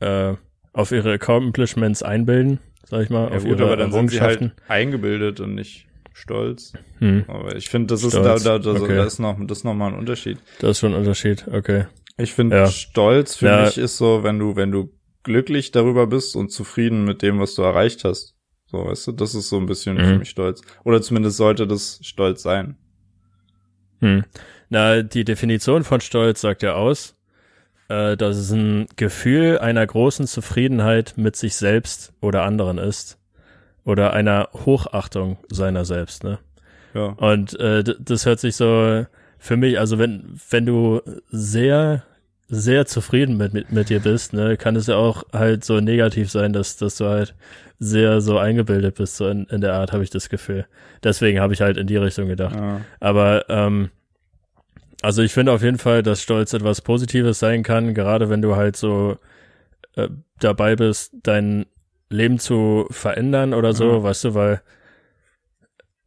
äh, 0.00 0.34
auf 0.72 0.90
ihre 0.90 1.12
Accomplishments 1.12 2.02
einbilden 2.02 2.58
sag 2.88 3.02
ich 3.02 3.10
mal, 3.10 3.30
ja, 3.30 3.36
auf 3.36 3.44
gut, 3.44 3.60
aber 3.60 3.76
dann 3.76 3.92
sind 3.92 4.10
sie 4.10 4.20
halt 4.20 4.52
eingebildet 4.68 5.40
und 5.40 5.54
nicht 5.54 5.86
stolz. 6.12 6.72
Hm. 6.98 7.24
Aber 7.28 7.56
ich 7.56 7.68
finde, 7.68 7.88
das 7.88 8.00
stolz. 8.00 8.14
ist 8.14 8.46
da, 8.46 8.58
da, 8.58 8.72
da, 8.72 8.80
okay. 8.80 8.96
da 8.96 9.04
ist 9.04 9.18
noch, 9.18 9.36
das 9.46 9.58
ist 9.58 9.64
noch 9.64 9.74
mal 9.74 9.88
ein 9.88 9.98
Unterschied. 9.98 10.38
Das 10.60 10.72
ist 10.72 10.78
schon 10.80 10.92
ein 10.92 10.98
Unterschied, 10.98 11.46
okay. 11.52 11.86
Ich 12.16 12.32
finde, 12.32 12.56
ja. 12.56 12.66
Stolz 12.66 13.36
für 13.36 13.46
ja. 13.46 13.64
mich 13.64 13.78
ist 13.78 13.96
so, 13.96 14.22
wenn 14.22 14.38
du, 14.38 14.54
wenn 14.54 14.70
du 14.70 14.92
glücklich 15.24 15.72
darüber 15.72 16.06
bist 16.06 16.36
und 16.36 16.50
zufrieden 16.50 17.04
mit 17.04 17.22
dem, 17.22 17.40
was 17.40 17.54
du 17.54 17.62
erreicht 17.62 18.04
hast. 18.04 18.36
So, 18.66 18.86
weißt 18.86 19.08
du, 19.08 19.12
das 19.12 19.34
ist 19.34 19.48
so 19.48 19.58
ein 19.58 19.66
bisschen 19.66 19.96
mhm. 19.96 20.04
für 20.04 20.18
mich 20.20 20.30
stolz. 20.30 20.62
Oder 20.84 21.02
zumindest 21.02 21.36
sollte 21.36 21.66
das 21.66 21.98
stolz 22.02 22.42
sein. 22.42 22.76
Hm. 24.00 24.24
Na, 24.68 25.02
die 25.02 25.24
Definition 25.24 25.84
von 25.84 26.00
Stolz 26.00 26.40
sagt 26.40 26.62
ja 26.62 26.74
aus, 26.74 27.16
äh, 27.88 28.16
dass 28.16 28.36
es 28.36 28.50
ein 28.50 28.86
Gefühl 28.96 29.58
einer 29.58 29.86
großen 29.86 30.26
Zufriedenheit 30.26 31.14
mit 31.16 31.36
sich 31.36 31.54
selbst 31.54 32.12
oder 32.20 32.44
anderen 32.44 32.78
ist. 32.78 33.18
Oder 33.84 34.14
einer 34.14 34.48
Hochachtung 34.54 35.36
seiner 35.50 35.84
selbst, 35.84 36.24
ne? 36.24 36.38
Ja. 36.94 37.08
Und 37.08 37.58
äh, 37.60 37.84
das 37.98 38.24
hört 38.24 38.40
sich 38.40 38.56
so 38.56 39.04
für 39.38 39.56
mich, 39.58 39.78
also 39.78 39.98
wenn, 39.98 40.38
wenn 40.48 40.64
du 40.64 41.02
sehr, 41.30 42.02
sehr 42.48 42.86
zufrieden 42.86 43.36
mit, 43.36 43.52
mit, 43.52 43.72
mit 43.72 43.90
dir 43.90 44.00
bist, 44.00 44.32
ne, 44.32 44.56
kann 44.56 44.76
es 44.76 44.86
ja 44.86 44.96
auch 44.96 45.24
halt 45.32 45.64
so 45.64 45.80
negativ 45.80 46.30
sein, 46.30 46.54
dass, 46.54 46.78
dass 46.78 46.96
du 46.96 47.06
halt 47.06 47.34
sehr 47.78 48.22
so 48.22 48.38
eingebildet 48.38 48.94
bist, 48.94 49.16
so 49.16 49.28
in, 49.28 49.44
in 49.46 49.60
der 49.60 49.74
Art, 49.74 49.92
habe 49.92 50.02
ich 50.02 50.10
das 50.10 50.30
Gefühl. 50.30 50.66
Deswegen 51.02 51.40
habe 51.40 51.52
ich 51.52 51.60
halt 51.60 51.76
in 51.76 51.86
die 51.86 51.96
Richtung 51.96 52.28
gedacht. 52.28 52.54
Ja. 52.54 52.80
Aber 53.00 53.44
ähm, 53.50 53.90
also 55.04 55.22
ich 55.22 55.32
finde 55.32 55.52
auf 55.52 55.62
jeden 55.62 55.78
Fall, 55.78 56.02
dass 56.02 56.22
Stolz 56.22 56.54
etwas 56.54 56.80
Positives 56.80 57.38
sein 57.38 57.62
kann, 57.62 57.92
gerade 57.92 58.30
wenn 58.30 58.40
du 58.40 58.56
halt 58.56 58.76
so 58.76 59.18
äh, 59.96 60.08
dabei 60.40 60.76
bist, 60.76 61.12
dein 61.22 61.66
Leben 62.08 62.38
zu 62.38 62.86
verändern 62.90 63.52
oder 63.52 63.74
so, 63.74 64.00
mhm. 64.00 64.02
weißt 64.02 64.24
du, 64.24 64.34
weil 64.34 64.62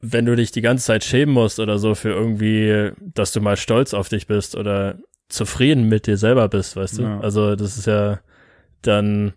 wenn 0.02 0.26
du 0.26 0.36
dich 0.36 0.52
die 0.52 0.62
ganze 0.62 0.86
Zeit 0.86 1.04
schämen 1.04 1.34
musst 1.34 1.60
oder 1.60 1.78
so 1.78 1.94
für 1.94 2.10
irgendwie, 2.10 2.92
dass 3.00 3.32
du 3.34 3.42
mal 3.42 3.56
stolz 3.56 3.94
auf 3.94 4.10
dich 4.10 4.26
bist 4.26 4.56
oder 4.56 4.98
zufrieden 5.30 5.88
mit 5.90 6.08
dir 6.08 6.18
selber 6.18 6.48
bist, 6.50 6.76
weißt 6.76 6.98
du? 6.98 7.04
Ja. 7.04 7.20
Also 7.20 7.56
das 7.56 7.78
ist 7.78 7.86
ja 7.86 8.20
dann, 8.82 9.34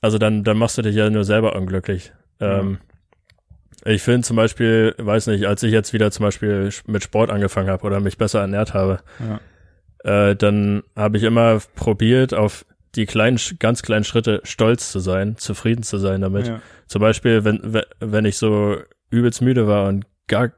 also 0.00 0.16
dann, 0.16 0.44
dann 0.44 0.56
machst 0.56 0.78
du 0.78 0.82
dich 0.82 0.94
ja 0.96 1.10
nur 1.10 1.24
selber 1.24 1.56
unglücklich. 1.56 2.12
Ja. 2.40 2.60
Ähm, 2.60 2.78
ich 3.86 4.02
finde 4.02 4.22
zum 4.22 4.36
Beispiel, 4.36 4.94
weiß 4.98 5.28
nicht, 5.28 5.46
als 5.46 5.62
ich 5.62 5.72
jetzt 5.72 5.92
wieder 5.92 6.10
zum 6.10 6.24
Beispiel 6.24 6.70
mit 6.86 7.02
Sport 7.02 7.30
angefangen 7.30 7.68
habe 7.68 7.84
oder 7.84 8.00
mich 8.00 8.18
besser 8.18 8.40
ernährt 8.40 8.74
habe, 8.74 9.00
ja. 10.04 10.30
äh, 10.30 10.36
dann 10.36 10.82
habe 10.94 11.16
ich 11.16 11.22
immer 11.22 11.60
probiert, 11.74 12.34
auf 12.34 12.66
die 12.96 13.06
kleinen, 13.06 13.38
ganz 13.58 13.82
kleinen 13.82 14.04
Schritte 14.04 14.40
stolz 14.44 14.90
zu 14.90 14.98
sein, 14.98 15.36
zufrieden 15.36 15.82
zu 15.82 15.98
sein 15.98 16.20
damit. 16.20 16.48
Ja. 16.48 16.60
Zum 16.86 17.00
Beispiel, 17.00 17.44
wenn, 17.44 17.82
wenn 18.00 18.24
ich 18.24 18.38
so 18.38 18.78
übelst 19.10 19.42
müde 19.42 19.66
war 19.66 19.88
und 19.88 20.06
gar, 20.26 20.52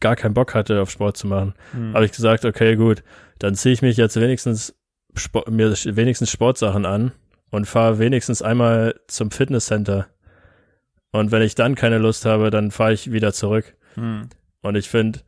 gar 0.00 0.16
keinen 0.16 0.34
Bock 0.34 0.54
hatte, 0.54 0.80
auf 0.80 0.90
Sport 0.90 1.16
zu 1.16 1.26
machen, 1.26 1.54
mhm. 1.72 1.94
habe 1.94 2.04
ich 2.04 2.12
gesagt, 2.12 2.44
okay, 2.44 2.76
gut, 2.76 3.02
dann 3.38 3.54
ziehe 3.54 3.72
ich 3.72 3.82
mich 3.82 3.96
jetzt 3.96 4.18
wenigstens 4.18 4.74
Sport, 5.14 5.50
mir 5.50 5.70
wenigstens 5.72 6.30
Sportsachen 6.30 6.86
an 6.86 7.12
und 7.50 7.66
fahre 7.66 7.98
wenigstens 7.98 8.40
einmal 8.40 8.94
zum 9.08 9.30
Fitnesscenter. 9.30 10.06
Und 11.12 11.30
wenn 11.30 11.42
ich 11.42 11.54
dann 11.54 11.74
keine 11.74 11.98
Lust 11.98 12.24
habe, 12.24 12.50
dann 12.50 12.70
fahre 12.70 12.92
ich 12.94 13.12
wieder 13.12 13.32
zurück. 13.32 13.74
Hm. 13.94 14.28
Und 14.62 14.74
ich 14.76 14.88
finde, 14.88 15.20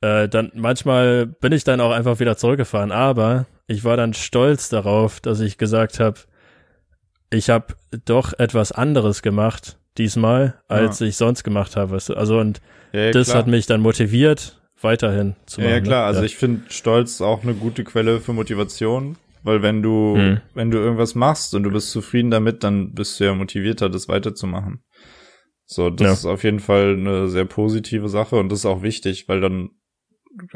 äh, 0.00 0.28
dann 0.28 0.50
manchmal 0.54 1.26
bin 1.26 1.52
ich 1.52 1.64
dann 1.64 1.80
auch 1.80 1.90
einfach 1.92 2.20
wieder 2.20 2.36
zurückgefahren. 2.36 2.90
Aber 2.90 3.46
ich 3.66 3.84
war 3.84 3.96
dann 3.96 4.14
stolz 4.14 4.68
darauf, 4.68 5.20
dass 5.20 5.40
ich 5.40 5.58
gesagt 5.58 6.00
habe, 6.00 6.18
ich 7.30 7.50
habe 7.50 7.74
doch 8.04 8.32
etwas 8.38 8.72
anderes 8.72 9.22
gemacht 9.22 9.78
diesmal, 9.98 10.54
als 10.68 11.00
ich 11.00 11.16
sonst 11.16 11.42
gemacht 11.42 11.76
habe. 11.76 11.94
Also 12.14 12.38
und 12.38 12.60
Ja, 12.92 13.00
ja, 13.00 13.10
das 13.10 13.28
klar. 13.28 13.38
hat 13.38 13.46
mich 13.46 13.66
dann 13.66 13.80
motiviert, 13.80 14.60
weiterhin 14.80 15.34
zu 15.46 15.60
Ja, 15.60 15.66
machen. 15.68 15.74
ja 15.76 15.80
klar, 15.82 16.00
ne? 16.02 16.06
also 16.06 16.20
ja. 16.20 16.26
ich 16.26 16.36
finde 16.36 16.62
Stolz 16.70 17.20
auch 17.20 17.42
eine 17.42 17.54
gute 17.54 17.82
Quelle 17.82 18.20
für 18.20 18.32
Motivation, 18.32 19.16
weil 19.42 19.62
wenn 19.62 19.82
du, 19.82 20.16
Mhm. 20.16 20.40
wenn 20.54 20.70
du 20.70 20.78
irgendwas 20.78 21.14
machst 21.14 21.54
und 21.54 21.62
du 21.64 21.70
bist 21.70 21.90
zufrieden 21.90 22.30
damit, 22.30 22.62
dann 22.62 22.92
bist 22.94 23.18
du 23.18 23.24
ja 23.24 23.34
motivierter, 23.34 23.88
das 23.88 24.08
weiterzumachen. 24.08 24.82
So, 25.66 25.90
das 25.90 26.06
Ja. 26.06 26.12
ist 26.12 26.24
auf 26.26 26.44
jeden 26.44 26.60
Fall 26.60 26.94
eine 26.94 27.28
sehr 27.28 27.44
positive 27.44 28.08
Sache 28.08 28.36
und 28.36 28.50
das 28.50 28.60
ist 28.60 28.66
auch 28.66 28.82
wichtig, 28.82 29.28
weil 29.28 29.40
dann 29.40 29.70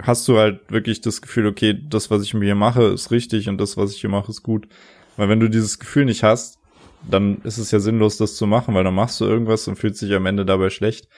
hast 0.02 0.28
du 0.28 0.38
halt 0.38 0.70
wirklich 0.70 1.00
das 1.00 1.20
Gefühl, 1.20 1.46
okay, 1.46 1.78
das, 1.88 2.10
was 2.10 2.22
ich 2.22 2.32
mir 2.34 2.44
hier 2.44 2.54
mache, 2.54 2.84
ist 2.84 3.10
richtig 3.10 3.48
und 3.48 3.58
das, 3.58 3.76
was 3.76 3.92
ich 3.94 4.00
hier 4.00 4.10
mache, 4.10 4.30
ist 4.30 4.42
gut. 4.42 4.68
Weil 5.16 5.28
wenn 5.28 5.40
du 5.40 5.48
dieses 5.48 5.78
Gefühl 5.78 6.04
nicht 6.04 6.22
hast, 6.22 6.58
dann 7.08 7.40
ist 7.42 7.58
es 7.58 7.70
ja 7.70 7.80
sinnlos, 7.80 8.18
das 8.18 8.36
zu 8.36 8.46
machen, 8.46 8.74
weil 8.74 8.84
dann 8.84 8.94
machst 8.94 9.20
du 9.20 9.24
irgendwas 9.24 9.66
und 9.68 9.76
fühlst 9.76 10.00
dich 10.02 10.12
am 10.12 10.26
Ende 10.26 10.44
dabei 10.44 10.70
schlecht. 10.70 11.08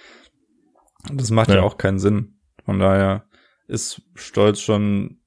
Und 1.10 1.20
das 1.20 1.30
macht 1.30 1.48
ja. 1.50 1.56
Ja. 1.56 1.62
auch 1.62 1.76
keinen 1.76 1.98
Sinn. 1.98 2.38
Von 2.64 2.78
daher 2.78 3.26
ist 3.66 4.02
Stolz 4.14 4.60
schon 4.60 5.18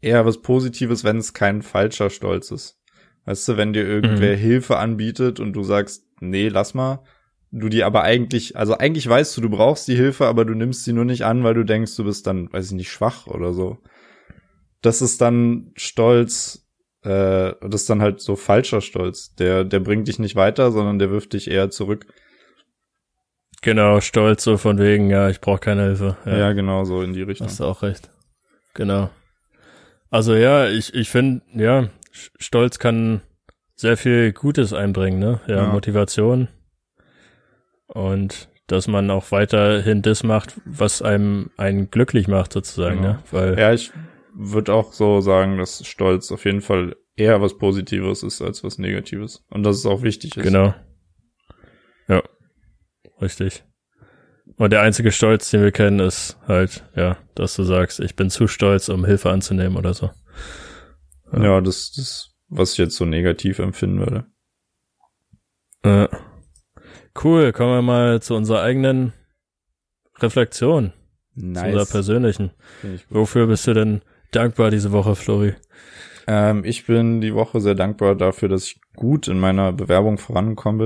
eher 0.00 0.26
was 0.26 0.42
Positives, 0.42 1.02
wenn 1.02 1.16
es 1.16 1.32
kein 1.34 1.62
falscher 1.62 2.10
Stolz 2.10 2.50
ist. 2.50 2.78
Weißt 3.24 3.48
du, 3.48 3.56
wenn 3.56 3.72
dir 3.72 3.84
irgendwer 3.86 4.36
Hilfe 4.36 4.76
anbietet 4.76 5.40
und 5.40 5.54
du 5.54 5.62
sagst, 5.64 6.04
nee, 6.20 6.48
lass 6.48 6.74
mal, 6.74 7.02
du 7.50 7.68
die 7.68 7.84
aber 7.84 8.02
eigentlich, 8.02 8.56
also 8.56 8.76
eigentlich 8.76 9.08
weißt 9.08 9.36
du, 9.36 9.40
du 9.40 9.50
brauchst 9.50 9.88
die 9.88 9.96
Hilfe, 9.96 10.26
aber 10.26 10.44
du 10.44 10.54
nimmst 10.54 10.84
sie 10.84 10.92
nur 10.92 11.04
nicht 11.04 11.24
an, 11.24 11.44
weil 11.44 11.54
du 11.54 11.64
denkst, 11.64 11.96
du 11.96 12.04
bist 12.04 12.26
dann, 12.26 12.52
weiß 12.52 12.66
ich 12.66 12.72
nicht, 12.72 12.90
schwach 12.90 13.26
oder 13.26 13.52
so. 13.52 13.78
Das 14.82 15.02
ist 15.02 15.20
dann 15.20 15.72
Stolz, 15.76 16.66
äh, 17.02 17.54
das 17.60 17.82
ist 17.82 17.90
dann 17.90 18.02
halt 18.02 18.20
so 18.20 18.36
falscher 18.36 18.80
Stolz. 18.80 19.34
Der, 19.36 19.64
der 19.64 19.80
bringt 19.80 20.08
dich 20.08 20.18
nicht 20.18 20.36
weiter, 20.36 20.70
sondern 20.72 20.98
der 20.98 21.10
wirft 21.10 21.32
dich 21.32 21.50
eher 21.50 21.70
zurück. 21.70 22.06
Genau, 23.62 24.00
stolz 24.00 24.44
so 24.44 24.58
von 24.58 24.78
wegen, 24.78 25.10
ja, 25.10 25.28
ich 25.28 25.40
brauche 25.40 25.58
keine 25.58 25.84
Hilfe. 25.84 26.16
Ja, 26.26 26.36
Ja, 26.36 26.52
genau, 26.52 26.84
so 26.84 27.02
in 27.02 27.14
die 27.14 27.22
Richtung. 27.22 27.48
hast 27.48 27.58
du 27.60 27.64
auch 27.64 27.82
recht. 27.82 28.10
Genau. 28.74 29.10
Also 30.10 30.34
ja, 30.34 30.68
ich, 30.68 30.94
ich 30.94 31.10
finde, 31.10 31.42
ja, 31.54 31.88
Stolz 32.12 32.78
kann 32.78 33.22
sehr 33.74 33.96
viel 33.96 34.32
Gutes 34.32 34.72
einbringen, 34.72 35.18
ne? 35.18 35.40
Ja, 35.46 35.56
Ja. 35.56 35.72
Motivation. 35.72 36.48
Und 37.96 38.48
dass 38.66 38.88
man 38.88 39.10
auch 39.10 39.30
weiterhin 39.30 40.02
das 40.02 40.22
macht, 40.22 40.60
was 40.64 41.00
einem 41.00 41.50
einen 41.56 41.90
glücklich 41.90 42.28
macht, 42.28 42.52
sozusagen, 42.52 42.96
Genau. 42.96 43.08
ne? 43.14 43.22
Weil, 43.30 43.58
Ja, 43.58 43.72
ich 43.72 43.92
würde 44.34 44.74
auch 44.74 44.92
so 44.92 45.20
sagen, 45.20 45.56
dass 45.56 45.86
Stolz 45.86 46.30
auf 46.32 46.44
jeden 46.44 46.60
Fall 46.60 46.96
eher 47.14 47.40
was 47.40 47.56
Positives 47.56 48.22
ist 48.22 48.42
als 48.42 48.62
was 48.64 48.78
Negatives. 48.78 49.44
Und 49.50 49.62
dass 49.62 49.76
es 49.76 49.86
auch 49.86 50.02
wichtig 50.02 50.36
ist. 50.36 50.42
genau. 50.42 50.74
Ja, 52.08 52.22
richtig. 53.22 53.64
Und 54.58 54.72
der 54.72 54.82
einzige 54.82 55.10
Stolz, 55.12 55.50
den 55.50 55.62
wir 55.62 55.72
kennen, 55.72 56.00
ist 56.00 56.36
halt, 56.46 56.84
ja, 56.94 57.16
dass 57.34 57.56
du 57.56 57.62
sagst, 57.62 58.00
ich 58.00 58.14
bin 58.16 58.30
zu 58.30 58.46
stolz, 58.46 58.88
um 58.88 59.04
Hilfe 59.04 59.30
anzunehmen 59.30 59.76
oder 59.76 59.94
so. 59.94 60.10
Ja, 61.32 61.60
das, 61.60 61.92
das, 61.92 62.30
was 62.48 62.72
ich 62.72 62.78
jetzt 62.78 62.96
so 62.96 63.04
negativ 63.04 63.58
empfinden 63.58 63.98
würde. 64.00 64.26
Äh, 65.82 66.08
cool, 67.24 67.52
kommen 67.52 67.72
wir 67.72 67.82
mal 67.82 68.22
zu 68.22 68.34
unserer 68.34 68.62
eigenen 68.62 69.12
Reflexion, 70.18 70.92
zu 71.36 71.44
unserer 71.44 71.86
persönlichen. 71.86 72.50
Wofür 73.10 73.46
bist 73.46 73.66
du 73.66 73.74
denn 73.74 74.02
dankbar 74.32 74.70
diese 74.70 74.92
Woche, 74.92 75.14
Flori? 75.14 75.54
Ähm, 76.26 76.64
ich 76.64 76.86
bin 76.86 77.20
die 77.20 77.34
Woche 77.34 77.60
sehr 77.60 77.74
dankbar 77.74 78.14
dafür, 78.14 78.48
dass 78.48 78.64
ich 78.64 78.80
gut 78.94 79.28
in 79.28 79.38
meiner 79.38 79.72
Bewerbung 79.72 80.18
vorangekommen 80.18 80.78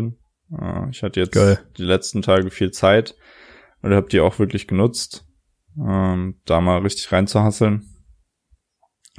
bin. 0.50 0.58
Äh, 0.58 0.90
ich 0.90 1.02
hatte 1.02 1.20
jetzt 1.20 1.32
Geil. 1.32 1.58
die 1.78 1.84
letzten 1.84 2.22
Tage 2.22 2.50
viel 2.50 2.70
Zeit 2.70 3.16
und 3.82 3.94
habe 3.94 4.08
die 4.08 4.20
auch 4.20 4.38
wirklich 4.38 4.66
genutzt, 4.66 5.24
ähm, 5.78 6.40
da 6.44 6.60
mal 6.60 6.78
richtig 6.78 7.10
reinzuhasseln. 7.10 7.86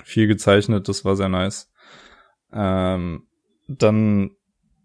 Viel 0.03 0.27
gezeichnet, 0.27 0.87
das 0.87 1.05
war 1.05 1.15
sehr 1.15 1.29
nice. 1.29 1.71
Ähm, 2.53 3.27
dann, 3.67 4.31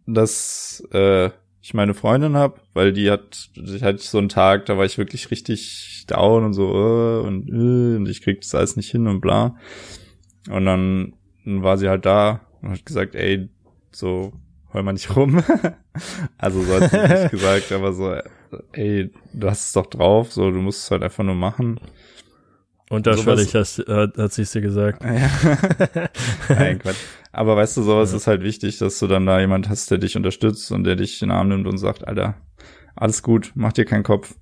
dass 0.06 0.82
äh, 0.92 1.30
ich 1.66 1.74
meine 1.74 1.94
Freundin 1.94 2.36
hab, 2.36 2.60
weil 2.74 2.92
die 2.92 3.10
hat, 3.10 3.50
die 3.56 3.80
hatte 3.82 3.98
ich 3.98 4.08
so 4.08 4.18
einen 4.18 4.28
Tag, 4.28 4.66
da 4.66 4.78
war 4.78 4.84
ich 4.84 4.98
wirklich 4.98 5.32
richtig 5.32 6.04
down 6.06 6.44
und 6.44 6.52
so 6.52 6.70
äh, 6.70 7.26
und 7.26 7.48
äh, 7.48 7.96
und 7.96 8.08
ich 8.08 8.22
krieg 8.22 8.40
das 8.40 8.54
alles 8.54 8.76
nicht 8.76 8.88
hin 8.88 9.08
und 9.08 9.20
bla. 9.20 9.56
Und 10.48 10.64
dann, 10.64 11.14
dann 11.44 11.64
war 11.64 11.76
sie 11.76 11.88
halt 11.88 12.06
da 12.06 12.42
und 12.62 12.70
hat 12.70 12.86
gesagt, 12.86 13.16
ey, 13.16 13.48
so 13.90 14.32
heul 14.72 14.84
mal 14.84 14.92
nicht 14.92 15.16
rum. 15.16 15.42
also 16.38 16.62
so 16.62 16.80
hat 16.80 16.92
sie 16.92 16.98
nicht 16.98 17.30
gesagt, 17.32 17.72
aber 17.72 17.92
so, 17.92 18.14
ey, 18.70 19.10
du 19.32 19.50
hast 19.50 19.66
es 19.66 19.72
doch 19.72 19.86
drauf, 19.86 20.32
so 20.32 20.52
du 20.52 20.58
musst 20.58 20.84
es 20.84 20.90
halt 20.92 21.02
einfach 21.02 21.24
nur 21.24 21.34
machen. 21.34 21.80
Unterschwellig 22.90 23.52
hast, 23.56 23.78
hat, 23.88 24.16
hat 24.16 24.32
sie 24.32 24.42
es 24.42 24.52
dir 24.52 24.60
gesagt. 24.60 25.02
Ja. 26.48 26.54
Nein, 26.54 26.78
Quatsch. 26.78 26.96
Aber 27.36 27.54
weißt 27.54 27.76
du, 27.76 27.82
sowas 27.82 28.12
Ja. 28.12 28.16
ist 28.16 28.26
halt 28.26 28.42
wichtig, 28.42 28.78
dass 28.78 28.98
du 28.98 29.06
dann 29.06 29.26
da 29.26 29.38
jemand 29.38 29.68
hast, 29.68 29.90
der 29.90 29.98
dich 29.98 30.16
unterstützt 30.16 30.72
und 30.72 30.84
der 30.84 30.96
dich 30.96 31.20
in 31.20 31.28
den 31.28 31.36
Arm 31.36 31.48
nimmt 31.48 31.66
und 31.66 31.76
sagt, 31.76 32.08
Alter, 32.08 32.34
alles 32.94 33.22
gut, 33.22 33.52
mach 33.54 33.74
dir 33.74 33.84
keinen 33.84 34.04
Kopf. 34.04 34.34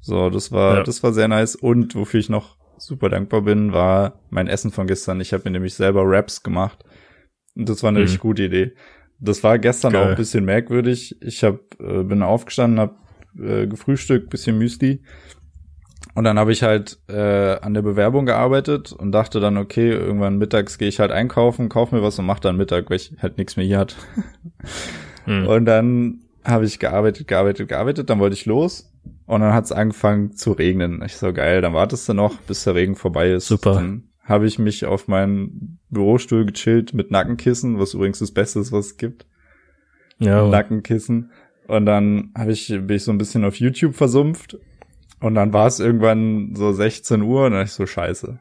So, 0.00 0.30
das 0.30 0.52
war, 0.52 0.76
Ja. 0.78 0.82
das 0.82 1.02
war 1.02 1.12
sehr 1.12 1.28
nice. 1.28 1.54
Und 1.54 1.94
wofür 1.94 2.18
ich 2.20 2.30
noch 2.30 2.56
super 2.78 3.08
dankbar 3.10 3.42
bin, 3.42 3.72
war 3.72 4.20
mein 4.30 4.46
Essen 4.48 4.70
von 4.70 4.86
gestern. 4.86 5.20
Ich 5.20 5.32
habe 5.34 5.42
mir 5.44 5.50
nämlich 5.50 5.74
selber 5.74 6.08
Wraps 6.08 6.42
gemacht. 6.42 6.82
Und 7.54 7.68
das 7.68 7.82
war 7.82 7.88
eine 7.88 7.98
Mhm. 7.98 8.02
richtig 8.04 8.20
gute 8.20 8.44
Idee. 8.44 8.72
Das 9.20 9.42
war 9.44 9.58
gestern 9.58 9.92
Geil. 9.92 10.02
auch 10.02 10.08
ein 10.10 10.16
bisschen 10.16 10.44
merkwürdig. 10.46 11.16
Ich 11.22 11.44
hab, 11.44 11.58
äh, 11.78 12.02
bin 12.04 12.22
aufgestanden, 12.22 12.80
hab 12.80 12.98
äh, 13.38 13.66
gefrühstückt, 13.66 14.30
bisschen 14.30 14.56
Müsli. 14.58 15.02
Und 16.14 16.24
dann 16.24 16.38
habe 16.38 16.52
ich 16.52 16.62
halt 16.62 16.98
äh, 17.08 17.56
an 17.58 17.74
der 17.74 17.82
Bewerbung 17.82 18.24
gearbeitet 18.24 18.92
und 18.92 19.10
dachte 19.12 19.40
dann, 19.40 19.56
okay, 19.56 19.90
irgendwann 19.90 20.38
mittags 20.38 20.78
gehe 20.78 20.88
ich 20.88 21.00
halt 21.00 21.10
einkaufen, 21.10 21.68
kauf 21.68 21.90
mir 21.90 22.02
was 22.02 22.18
und 22.18 22.26
mach 22.26 22.38
dann 22.38 22.56
Mittag, 22.56 22.88
weil 22.88 22.96
ich 22.96 23.14
halt 23.20 23.36
nichts 23.36 23.56
mehr 23.56 23.66
hier 23.66 23.78
hat. 23.78 23.96
Hm. 25.26 25.46
Und 25.46 25.64
dann 25.64 26.20
habe 26.44 26.66
ich 26.66 26.78
gearbeitet, 26.78 27.26
gearbeitet, 27.26 27.70
gearbeitet, 27.70 28.10
dann 28.10 28.18
wollte 28.18 28.34
ich 28.34 28.44
los 28.44 28.92
und 29.24 29.40
dann 29.40 29.54
hat 29.54 29.64
es 29.64 29.72
angefangen 29.72 30.36
zu 30.36 30.52
regnen. 30.52 31.02
Ich 31.02 31.16
so, 31.16 31.32
geil, 31.32 31.62
dann 31.62 31.72
wartest 31.72 32.06
du 32.10 32.12
noch, 32.12 32.36
bis 32.42 32.64
der 32.64 32.74
Regen 32.74 32.94
vorbei 32.94 33.30
ist. 33.30 33.46
Super. 33.46 33.72
Dann 33.72 34.10
habe 34.22 34.46
ich 34.46 34.58
mich 34.58 34.84
auf 34.84 35.08
meinen 35.08 35.78
Bürostuhl 35.88 36.44
gechillt 36.44 36.92
mit 36.92 37.10
Nackenkissen, 37.10 37.78
was 37.78 37.94
übrigens 37.94 38.18
das 38.18 38.32
Beste 38.32 38.60
ist, 38.60 38.72
was 38.72 38.86
es 38.86 38.96
gibt. 38.96 39.26
ja. 40.18 40.46
Nackenkissen. 40.46 41.30
Und 41.66 41.86
dann 41.86 42.30
habe 42.36 42.52
ich, 42.52 42.68
bin 42.68 42.90
ich 42.90 43.04
so 43.04 43.12
ein 43.12 43.18
bisschen 43.18 43.44
auf 43.44 43.56
YouTube 43.56 43.94
versumpft. 43.94 44.58
Und 45.20 45.34
dann 45.34 45.52
war 45.52 45.66
es 45.66 45.80
irgendwann 45.80 46.54
so 46.54 46.72
16 46.72 47.22
Uhr 47.22 47.46
und 47.46 47.52
dann 47.52 47.60
dachte 47.60 47.70
ich 47.70 47.72
so, 47.72 47.86
scheiße. 47.86 48.38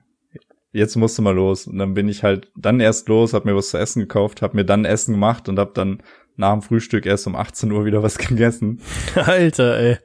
Jetzt 0.72 0.96
musste 0.96 1.22
mal 1.22 1.36
los. 1.36 1.68
Und 1.68 1.78
dann 1.78 1.94
bin 1.94 2.10
ich 2.10 2.24
halt 2.24 2.52
dann 2.58 2.80
erst 2.80 3.08
los, 3.08 3.34
hab 3.34 3.46
mir 3.46 3.56
was 3.56 3.70
zu 3.70 3.78
essen 3.78 4.00
gekauft, 4.00 4.42
hab 4.42 4.54
mir 4.54 4.66
dann 4.66 4.86
Essen 4.86 5.14
gemacht 5.14 5.48
und 5.48 5.60
hab 5.60 5.76
dann 5.76 6.02
nach 6.36 6.52
dem 6.52 6.64
Frühstück 6.64 7.06
erst 7.06 7.28
um 7.28 7.36
18 7.36 7.72
Uhr 7.72 7.86
wieder 7.86 8.02
was 8.02 8.18
gegessen. 8.18 8.82
Alter, 9.16 9.78
ey. 9.78 9.98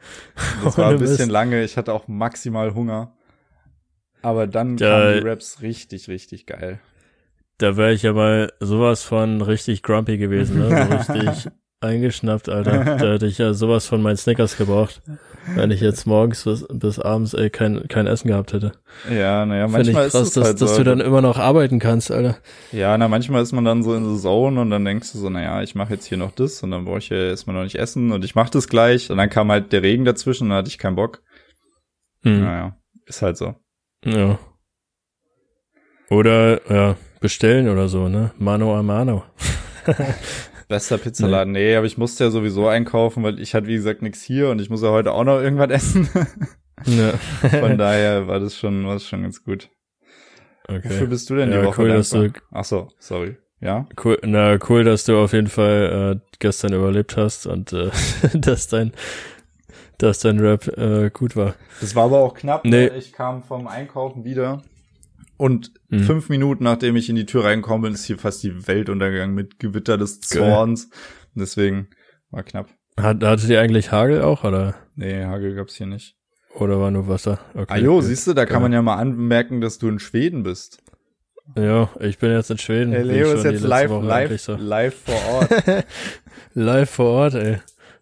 Das 0.63 0.77
war 0.77 0.91
ein 0.91 0.99
bisschen 0.99 1.31
lange, 1.31 1.65
ich 1.65 1.77
hatte 1.79 1.93
auch 1.93 2.07
maximal 2.07 2.75
Hunger. 2.75 3.17
Aber 4.21 4.47
dann 4.47 4.77
Ja, 4.77 4.91
kamen 4.91 5.21
die 5.23 5.29
Raps 5.29 5.63
richtig, 5.63 6.09
richtig 6.09 6.45
geil. 6.47 6.81
Da 7.57 7.77
wäre 7.77 7.93
ich 7.93 8.03
ja 8.03 8.13
mal 8.13 8.53
sowas 8.61 9.03
von 9.03 9.41
richtig 9.43 9.83
grumpy 9.83 10.19
gewesen, 10.19 10.59
ne? 10.59 10.69
So 10.69 10.95
richtig 11.15 11.49
eingeschnappt, 11.81 12.49
Alter. 12.49 12.85
Da 12.99 13.13
hätte 13.13 13.27
ich 13.27 13.39
ja 13.39 13.55
sowas 13.55 13.87
von 13.87 14.03
meinen 14.03 14.17
Snickers 14.17 14.57
gebraucht, 14.57 15.03
wenn 15.55 15.71
ich 15.71 15.81
jetzt 15.81 16.07
morgens 16.07 16.45
bis, 16.45 16.67
bis 16.69 16.99
abends 16.99 17.35
ey, 17.35 17.51
kein, 17.51 17.87
kein 17.89 18.07
Essen 18.07 18.29
gehabt 18.29 18.53
hätte. 18.53 18.73
Ja, 19.11 19.47
naja, 19.47 19.69
Finde 19.69 19.91
ich 19.91 19.95
manchmal 19.95 20.11
krass, 20.11 20.15
ist 20.15 20.29
es 20.29 20.35
dass, 20.35 20.45
halt 20.45 20.61
dass 20.61 20.71
so. 20.73 20.79
du 20.79 20.85
dann 20.85 21.01
immer 21.01 21.23
noch 21.23 21.39
arbeiten 21.39 21.79
kannst, 21.79 22.11
Alter. 22.11 22.39
Ja, 22.73 22.97
na, 22.99 23.09
manchmal 23.09 23.43
ist 23.43 23.53
man 23.53 23.65
dann 23.65 23.83
so 23.83 23.95
in 23.95 24.05
the 24.05 24.21
zone 24.21 24.61
und 24.61 24.71
dann 24.71 24.85
denkst 24.85 25.13
du 25.13 25.19
so, 25.19 25.31
naja, 25.31 25.63
ich 25.63 25.75
mache 25.75 25.95
jetzt 25.95 26.07
hier 26.07 26.19
noch 26.19 26.33
das 26.33 26.63
und 26.63 26.71
dann 26.71 26.85
brauche 26.85 26.99
ich 26.99 27.09
ja 27.09 27.17
erstmal 27.17 27.57
noch 27.57 27.65
nicht 27.65 27.77
essen 27.77 28.13
und 28.13 28.25
ich 28.25 28.35
mache 28.35 28.51
das 28.51 28.69
gleich 28.69 29.11
und 29.11 29.17
dann 29.19 29.31
kam 29.31 29.51
halt 29.51 29.73
der 29.73 29.83
Regen 29.83 30.05
dazwischen 30.05 30.45
und 30.45 30.51
dann 30.51 30.59
hatte 30.59 30.69
ich 30.69 30.79
keinen 30.79 30.97
Bock. 30.97 31.23
Hm. 32.23 32.43
Naja, 32.43 32.77
ist 33.07 33.23
halt 33.23 33.37
so. 33.37 33.55
Ja. 34.05 34.39
Oder, 36.11 36.61
ja, 36.73 36.97
bestellen 37.21 37.69
oder 37.69 37.89
so, 37.89 38.09
ne? 38.09 38.33
Mano 38.39 38.77
a 38.77 38.83
mano. 38.83 39.25
Bester 40.69 40.99
Pizzaladen. 40.99 41.53
Nee, 41.53 41.75
aber 41.77 41.87
ich 41.87 41.97
musste 41.99 42.25
ja 42.25 42.31
sowieso 42.31 42.69
einkaufen, 42.69 43.23
weil 43.23 43.41
ich 43.41 43.55
hatte, 43.55 43.67
wie 43.67 43.75
gesagt, 43.75 44.03
nichts 44.03 44.23
hier 44.23 44.51
und 44.51 44.61
ich 44.61 44.69
muss 44.71 44.83
ja 44.83 44.91
heute 44.91 45.13
auch 45.13 45.25
noch 45.25 45.41
irgendwas 45.41 45.71
essen. 45.71 46.09
Ja. 46.87 47.13
Von 47.59 47.77
daher 47.77 48.29
war 48.29 48.39
das 48.39 48.57
schon, 48.57 48.87
war 48.87 48.95
das 48.95 49.05
schon 49.05 49.23
ganz 49.23 49.43
gut. 49.43 49.69
Wofür 50.69 50.79
okay. 50.79 51.07
bist 51.07 51.29
du 51.29 51.35
denn 51.35 51.51
Ja, 51.51 51.61
die 51.61 51.67
Woche 51.67 51.83
cool, 51.83 51.89
dass 51.89 52.11
du- 52.11 52.33
Ach 52.53 52.65
so, 52.65 52.87
sorry. 53.01 53.37
Ja? 53.61 53.89
Cool, 54.03 54.19
na 54.23 54.59
cool, 54.69 54.85
dass 54.85 55.05
du 55.05 55.19
auf 55.19 55.33
jeden 55.33 55.49
Fall 55.49 56.21
äh, 56.23 56.35
gestern 56.39 56.73
überlebt 56.73 57.17
hast 57.17 57.47
und 57.47 57.73
äh, 57.73 57.91
dass 58.35 58.69
dein 58.69 58.93
dass 59.99 60.21
dein 60.21 60.39
Rap 60.39 60.69
äh, 60.79 61.11
gut 61.11 61.35
war. 61.35 61.57
Das 61.81 61.97
war 61.97 62.05
aber 62.05 62.19
auch 62.21 62.35
knapp. 62.35 62.65
Nee. 62.65 62.87
Ne? 62.87 62.97
Ich 62.97 63.13
kam 63.13 63.43
vom 63.43 63.67
Einkaufen 63.67 64.25
wieder 64.25 64.63
und 65.39 65.73
Mhm. 65.89 66.01
fünf 66.01 66.29
Minuten 66.29 66.65
nachdem 66.65 66.97
ich 66.97 67.09
in 67.09 67.17
die 67.17 67.25
Tür 67.25 67.45
reingekommen 67.45 67.81
bin, 67.83 67.95
ist 67.95 68.05
hier 68.05 68.19
fast 68.19 68.43
die 68.43 68.69
Welt 68.69 68.91
untergegangen 68.91 69.35
mit 69.35 69.59
Gewitter 69.59 69.97
des. 69.97 70.21
Zorns. 70.21 70.85
Und 71.35 71.41
deswegen 71.41 71.89
war 72.31 72.43
knapp. 72.43 72.69
Hat, 73.01 73.23
hattet 73.25 73.49
ihr 73.49 73.61
eigentlich 73.63 73.91
Hagel 73.93 74.21
auch 74.21 74.45
oder 74.45 74.75
Nee, 74.97 75.25
Hagel 75.25 75.55
gab's 75.55 75.77
hier 75.77 75.87
nicht. 75.87 76.17
oder 76.55 76.79
war 76.81 76.91
nur 76.91 77.09
Wasser? 77.09 77.39
Okay. 77.55 77.67
Ah 77.69 77.77
jo, 77.79 78.01
siehst 78.03 78.27
du, 78.27 78.35
da 78.35 78.45
kann 78.45 78.61
man 78.61 78.73
ja 78.73 78.83
mal 78.83 78.97
anmerken, 78.97 79.61
dass 79.63 79.79
du 79.79 79.89
in 79.89 79.99
Schweden 80.01 80.43
bist. 80.43 80.83
Ja, 81.57 81.89
ich 82.01 82.19
bin 82.19 82.31
jetzt 82.33 82.51
in 82.51 82.59
Schweden. 82.59 82.93
Wie 82.93 82.97
Leo 82.99 83.33
ist 83.33 83.45
jetzt 83.45 83.63
live, 83.63 83.89
Woche 83.91 84.05
live, 84.07 84.39
So. 84.41 84.57
live 84.57 84.95
vor 84.95 85.15
Ort. 85.33 85.85
Live 86.55 86.91
vor 86.91 87.07
Ort, 87.07 87.35
ey. 87.35 87.57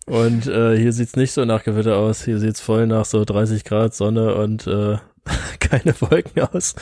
Und 0.06 0.46
äh, 0.48 0.76
hier 0.76 0.92
sieht's 0.92 1.14
nicht 1.16 1.32
so 1.32 1.44
nach 1.44 1.62
Gewitter 1.62 1.96
aus. 1.96 2.24
Hier 2.24 2.38
sieht's 2.38 2.60
voll 2.60 2.86
nach 2.88 3.04
so 3.04 3.24
30 3.24 3.64
Grad 3.64 3.94
Sonne 3.94 4.34
und 4.36 4.66
äh, 4.66 4.96
keine 5.60 6.00
Wolken 6.00 6.42
aus. 6.42 6.74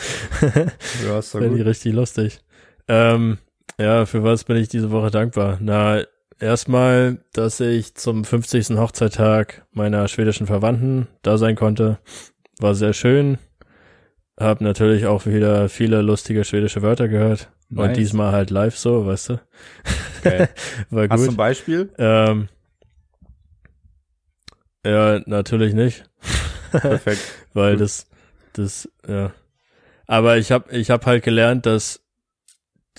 ja, 1.05 1.19
ist 1.19 1.35
doch 1.35 1.41
Finde 1.41 1.57
ich 1.57 1.63
gut. 1.63 1.67
richtig 1.67 1.93
lustig. 1.93 2.41
Ähm, 2.89 3.39
ja, 3.79 4.07
für 4.07 4.23
was 4.23 4.45
bin 4.45 4.57
ich 4.57 4.69
diese 4.69 4.91
Woche 4.91 5.11
dankbar? 5.11 5.59
Na, 5.61 6.03
erstmal, 6.39 7.19
dass 7.33 7.61
ich 7.61 7.95
zum 7.95 8.25
50. 8.25 8.77
Hochzeittag 8.77 9.67
meiner 9.73 10.07
schwedischen 10.09 10.47
Verwandten 10.47 11.09
da 11.23 11.39
sein 11.39 11.57
konnte. 11.57 11.99
War 12.61 12.75
sehr 12.75 12.93
schön. 12.93 13.39
Hab 14.39 14.61
natürlich 14.61 15.07
auch 15.07 15.27
wieder 15.27 15.69
viele 15.69 16.03
lustige 16.03 16.45
schwedische 16.45 16.83
Wörter 16.83 17.09
gehört. 17.09 17.51
Nice. 17.69 17.89
Und 17.89 17.97
diesmal 17.97 18.33
halt 18.33 18.51
live 18.51 18.77
so, 18.77 19.07
weißt 19.07 19.31
du? 19.31 19.41
Geil. 20.23 20.49
War 20.91 21.09
Hast 21.09 21.21
du 21.21 21.25
ein 21.25 21.29
gut. 21.29 21.37
Beispiel? 21.37 21.93
Ähm, 21.99 22.49
ja, 24.85 25.21
natürlich 25.27 25.75
nicht. 25.75 26.05
Perfekt. 26.71 27.21
Weil 27.55 27.73
Gut. 27.73 27.83
das, 27.83 28.07
das, 28.59 28.89
ja. 29.07 29.33
Aber 30.07 30.37
ich 30.39 30.53
habe 30.53 30.71
ich 30.77 30.91
hab 30.91 31.07
halt 31.07 31.23
gelernt, 31.23 31.67
dass, 31.67 32.03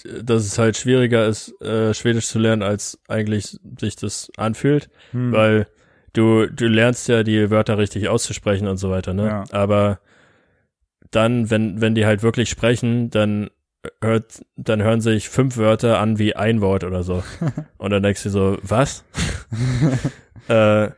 dass 0.04 0.44
es 0.44 0.58
halt 0.58 0.78
schwieriger 0.78 1.26
ist, 1.28 1.60
äh, 1.62 1.94
Schwedisch 1.94 2.28
zu 2.28 2.40
lernen, 2.40 2.64
als 2.64 3.00
eigentlich 3.08 3.60
sich 3.80 3.96
das 3.96 4.32
anfühlt. 4.38 4.90
Hm. 5.12 5.32
Weil 5.32 5.68
du, 6.14 6.48
du 6.48 6.68
lernst 6.68 7.08
ja 7.08 7.24
die 7.24 7.50
Wörter 7.52 7.78
richtig 7.78 8.08
auszusprechen 8.10 8.68
und 8.68 8.78
so 8.78 8.90
weiter, 8.90 9.14
ne? 9.14 9.28
Ja. 9.28 9.44
Aber 9.52 10.00
dann, 11.12 11.50
wenn, 11.50 11.82
wenn 11.82 11.96
die 11.96 12.06
halt 12.06 12.24
wirklich 12.24 12.50
sprechen, 12.50 13.10
dann 13.10 13.50
hört, 14.02 14.44
dann 14.56 14.82
hören 14.82 15.02
sich 15.02 15.30
fünf 15.30 15.58
Wörter 15.58 16.00
an 16.00 16.18
wie 16.18 16.36
ein 16.36 16.62
Wort 16.62 16.84
oder 16.84 17.04
so. 17.04 17.24
Und 17.78 17.92
dann 17.92 18.04
denkst 18.04 18.24
du 18.24 18.30
so, 18.30 18.58
was? 18.62 19.04
äh, 20.48 20.90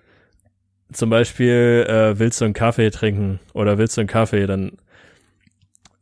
zum 0.92 1.10
Beispiel, 1.10 1.86
äh, 1.90 2.18
willst 2.20 2.40
du 2.42 2.46
einen 2.46 2.54
Kaffee 2.54 2.90
trinken 2.92 3.40
oder 3.54 3.78
willst 3.78 3.98
du 3.98 4.02
einen 4.02 4.08
Kaffee, 4.08 4.46
dann, 4.48 4.74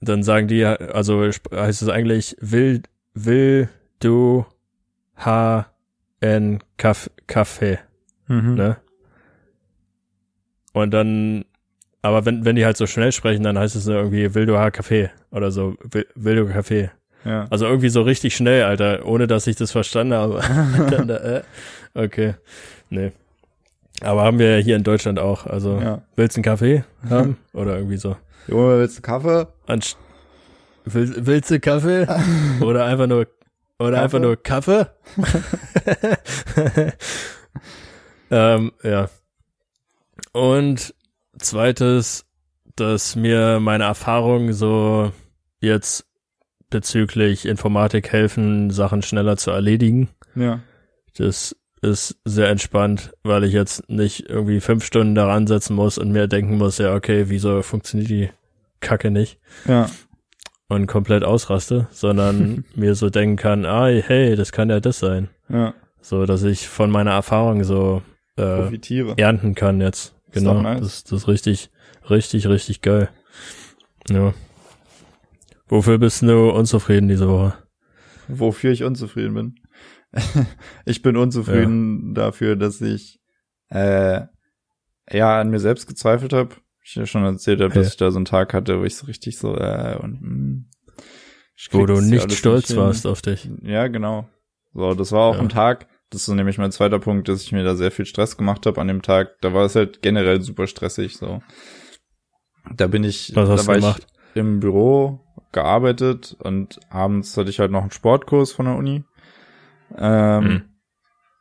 dann 0.01 0.23
sagen 0.23 0.47
die, 0.47 0.63
also 0.65 1.23
heißt 1.23 1.81
es 1.81 1.89
eigentlich, 1.89 2.35
will, 2.39 2.83
will 3.13 3.69
du 3.99 4.45
ha 5.17 5.67
en 6.21 6.59
Kaff 6.77 7.09
Kaffee, 7.27 7.79
Mhm. 8.27 8.55
ne? 8.55 8.77
Und 10.73 10.91
dann, 10.91 11.45
aber 12.01 12.25
wenn, 12.25 12.43
wenn 12.45 12.55
die 12.55 12.65
halt 12.65 12.77
so 12.77 12.85
schnell 12.85 13.11
sprechen, 13.11 13.43
dann 13.43 13.57
heißt 13.57 13.75
es 13.75 13.87
irgendwie, 13.87 14.33
will 14.35 14.45
du 14.45 14.57
ha 14.57 14.71
Kaffee 14.71 15.09
oder 15.31 15.51
so, 15.51 15.75
will, 15.83 16.05
will 16.15 16.35
du 16.35 16.47
Kaffee. 16.47 16.91
Ja. 17.23 17.47
Also 17.49 17.65
irgendwie 17.65 17.89
so 17.89 18.01
richtig 18.01 18.35
schnell, 18.35 18.63
Alter, 18.63 19.05
ohne 19.05 19.25
dass 19.27 19.47
ich 19.47 19.55
das 19.55 19.71
verstanden 19.71 20.13
habe. 20.13 20.41
Äh, 21.95 22.03
okay, 22.03 22.35
nee. 22.89 23.11
Aber 24.01 24.23
haben 24.23 24.39
wir 24.39 24.57
ja 24.57 24.63
hier 24.63 24.75
in 24.75 24.83
Deutschland 24.83 25.19
auch. 25.19 25.45
Also 25.45 25.79
ja. 25.79 26.01
willst 26.15 26.35
du 26.35 26.39
einen 26.39 26.43
Kaffee 26.43 26.83
haben 27.09 27.37
oder 27.53 27.77
irgendwie 27.77 27.97
so? 27.97 28.15
Junge, 28.47 28.79
willst 28.79 28.97
du 28.97 29.01
Kaffee? 29.01 29.47
Anst 29.67 29.97
Will, 30.85 31.25
willst 31.25 31.49
du 31.49 31.59
Kaffee 31.59 32.07
oder 32.61 32.85
einfach 32.85 33.07
nur 33.07 33.27
oder 33.79 33.91
Kaffee? 33.91 34.03
einfach 34.03 34.19
nur 34.19 34.41
Kaffee? 34.41 34.85
ähm, 38.31 38.71
ja. 38.83 39.09
Und 40.31 40.93
zweites, 41.39 42.25
dass 42.75 43.15
mir 43.15 43.59
meine 43.59 43.85
Erfahrungen 43.85 44.53
so 44.53 45.11
jetzt 45.59 46.05
bezüglich 46.69 47.47
Informatik 47.47 48.11
helfen, 48.11 48.69
Sachen 48.69 49.01
schneller 49.01 49.37
zu 49.37 49.51
erledigen. 49.51 50.09
Ja. 50.35 50.59
Das 51.17 51.55
ist 51.85 52.17
sehr 52.25 52.49
entspannt, 52.49 53.13
weil 53.23 53.43
ich 53.43 53.53
jetzt 53.53 53.89
nicht 53.89 54.29
irgendwie 54.29 54.59
fünf 54.59 54.83
Stunden 54.85 55.15
daran 55.15 55.47
setzen 55.47 55.75
muss 55.75 55.97
und 55.97 56.11
mir 56.11 56.27
denken 56.27 56.57
muss, 56.57 56.77
ja, 56.79 56.93
okay, 56.95 57.25
wieso 57.27 57.61
funktioniert 57.61 58.09
die 58.09 58.29
Kacke 58.81 59.11
nicht? 59.11 59.39
Ja. 59.67 59.89
und 60.67 60.87
komplett 60.87 61.23
ausraste, 61.23 61.87
sondern 61.91 62.65
mir 62.75 62.95
so 62.95 63.09
denken 63.09 63.35
kann, 63.37 63.65
ah, 63.65 63.85
hey, 63.87 64.35
das 64.35 64.51
kann 64.51 64.69
ja 64.69 64.79
das 64.79 64.99
sein. 64.99 65.29
Ja. 65.47 65.73
So, 66.01 66.25
dass 66.25 66.43
ich 66.43 66.67
von 66.67 66.89
meiner 66.91 67.11
Erfahrung 67.11 67.63
so 67.63 68.01
äh, 68.35 68.41
Profitiere. 68.61 69.13
ernten 69.17 69.55
kann 69.55 69.79
jetzt. 69.81 70.13
Ist 70.31 70.39
Genau. 70.39 70.55
doch 70.55 70.61
nice. 70.63 70.81
Das, 70.81 71.03
das 71.05 71.13
ist 71.21 71.27
richtig, 71.27 71.69
richtig, 72.09 72.47
richtig 72.47 72.81
geil. 72.81 73.09
Ja. 74.09 74.33
Wofür 75.67 75.97
bist 75.97 76.21
du 76.21 76.49
unzufrieden 76.51 77.07
diese 77.09 77.27
Woche? 77.29 77.53
Wofür 78.27 78.71
ich 78.71 78.83
unzufrieden 78.83 79.33
bin. 79.33 79.55
ich 80.85 81.01
bin 81.01 81.17
unzufrieden 81.17 82.13
dafür, 82.15 82.55
dass 82.55 82.81
ich 82.81 83.19
äh, 83.69 84.21
ja 85.11 85.39
an 85.41 85.49
mir 85.49 85.59
selbst 85.59 85.87
gezweifelt 85.87 86.33
habe. 86.33 86.55
Ich 86.83 86.95
ja 86.95 87.05
schon 87.05 87.23
erzählt 87.25 87.61
habe, 87.61 87.73
dass 87.73 87.85
Ja. 87.87 87.91
ich 87.91 87.97
da 87.97 88.11
so 88.11 88.17
einen 88.17 88.25
Tag 88.25 88.53
hatte, 88.53 88.79
wo 88.79 88.83
ich 88.83 88.95
so 88.95 89.07
richtig 89.07 89.37
so 89.37 89.55
äh, 89.55 89.97
und 90.01 90.21
mh, 90.21 90.63
ich 91.57 91.69
Wo 91.71 91.85
du 91.85 91.99
nicht 92.01 92.31
stolz 92.33 92.67
hin. 92.67 92.77
warst 92.77 93.07
auf 93.07 93.21
dich. 93.21 93.49
Ja, 93.63 93.87
genau. 93.87 94.27
So, 94.73 94.93
das 94.93 95.11
war 95.11 95.21
auch 95.23 95.35
Ja. 95.35 95.41
ein 95.41 95.49
Tag, 95.49 95.87
das 96.11 96.27
ist 96.27 96.33
nämlich 96.33 96.57
mein 96.57 96.71
zweiter 96.71 96.99
Punkt, 96.99 97.27
dass 97.27 97.41
ich 97.41 97.51
mir 97.51 97.63
da 97.63 97.75
sehr 97.75 97.91
viel 97.91 98.05
Stress 98.05 98.37
gemacht 98.37 98.65
habe 98.65 98.79
an 98.81 98.87
dem 98.87 99.01
Tag. 99.01 99.39
Da 99.41 99.53
war 99.53 99.65
es 99.65 99.75
halt 99.75 100.01
generell 100.01 100.41
super 100.41 100.67
stressig, 100.67 101.17
so. 101.17 101.41
Da 102.75 102.87
bin 102.87 103.03
ich, 103.03 103.35
Was 103.35 103.49
hast 103.49 103.59
da 103.59 103.63
du 103.63 103.67
war 103.67 103.75
gemacht? 103.75 104.07
ich 104.33 104.39
im 104.41 104.59
Büro 104.59 105.21
gearbeitet 105.51 106.35
und 106.39 106.79
abends 106.89 107.35
hatte 107.37 107.49
ich 107.49 107.59
halt 107.59 107.71
noch 107.71 107.81
einen 107.81 107.91
Sportkurs 107.91 108.51
von 108.51 108.65
der 108.65 108.75
Uni. 108.75 109.03
Ähm, 109.97 110.43
Mhm. 110.43 110.63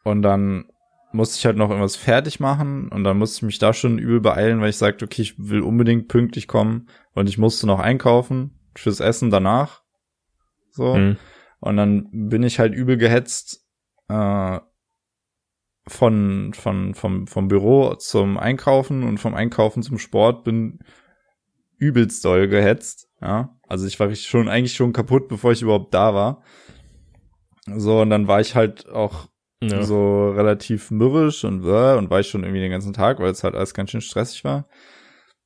Und 0.05 0.23
dann 0.23 0.67
musste 1.13 1.39
ich 1.39 1.47
halt 1.47 1.57
noch 1.57 1.71
irgendwas 1.71 1.97
fertig 1.97 2.41
machen 2.41 2.89
und 2.89 3.05
dann 3.05 3.17
musste 3.19 3.39
ich 3.39 3.43
mich 3.43 3.59
da 3.59 3.73
schon 3.73 3.99
übel 3.99 4.21
beeilen, 4.21 4.61
weil 4.61 4.71
ich 4.71 4.77
sagte, 4.77 5.05
okay, 5.05 5.23
ich 5.23 5.35
will 5.39 5.63
unbedingt 5.63 6.09
pünktlich 6.09 6.49
kommen 6.49 6.89
und 7.15 7.29
ich 7.29 7.39
musste 7.39 7.67
noch 7.67 7.79
einkaufen 7.79 8.59
fürs 8.75 9.01
Essen 9.01 9.31
danach. 9.31 9.83
So. 10.71 10.95
Mhm. 10.97 11.17
Und 11.61 11.77
dann 11.77 12.09
bin 12.13 12.43
ich 12.43 12.59
halt 12.59 12.75
übel 12.75 12.99
gehetzt 12.99 13.65
äh, 14.09 14.59
von, 15.87 16.53
von, 16.53 16.95
vom, 16.95 17.27
vom 17.27 17.49
Büro 17.49 17.95
zum 17.95 18.37
Einkaufen 18.37 19.05
und 19.05 19.19
vom 19.19 19.35
Einkaufen 19.35 19.83
zum 19.83 19.99
Sport 19.99 20.45
bin 20.45 20.81
übelst 21.79 22.25
doll 22.25 22.49
gehetzt. 22.49 23.09
Ja. 23.21 23.57
Also 23.69 23.87
ich 23.87 23.99
war 24.01 24.15
schon 24.15 24.49
eigentlich 24.49 24.75
schon 24.75 24.93
kaputt, 24.93 25.29
bevor 25.29 25.53
ich 25.53 25.63
überhaupt 25.63 25.95
da 25.95 26.15
war. 26.15 26.43
So, 27.67 28.01
und 28.01 28.11
dann 28.11 28.29
war 28.29 28.41
ich 28.41 28.55
halt 28.55 28.89
auch 28.89 29.29
Ja. 29.63 29.83
so 29.83 30.31
relativ 30.31 30.91
mürrisch 30.91 31.45
und 31.45 31.65
äh, 31.65 31.95
und 31.97 32.11
war 32.11 32.21
ich 32.21 32.29
schon 32.29 32.43
irgendwie 32.43 32.61
den 32.61 32.71
ganzen 32.71 32.93
Tag, 32.93 33.19
weil 33.21 33.31
es 33.31 33.45
halt 33.45 33.55
alles 33.55 33.73
ganz 33.75 33.91
schön 33.91 34.01
stressig 34.03 34.45
war. 34.45 34.67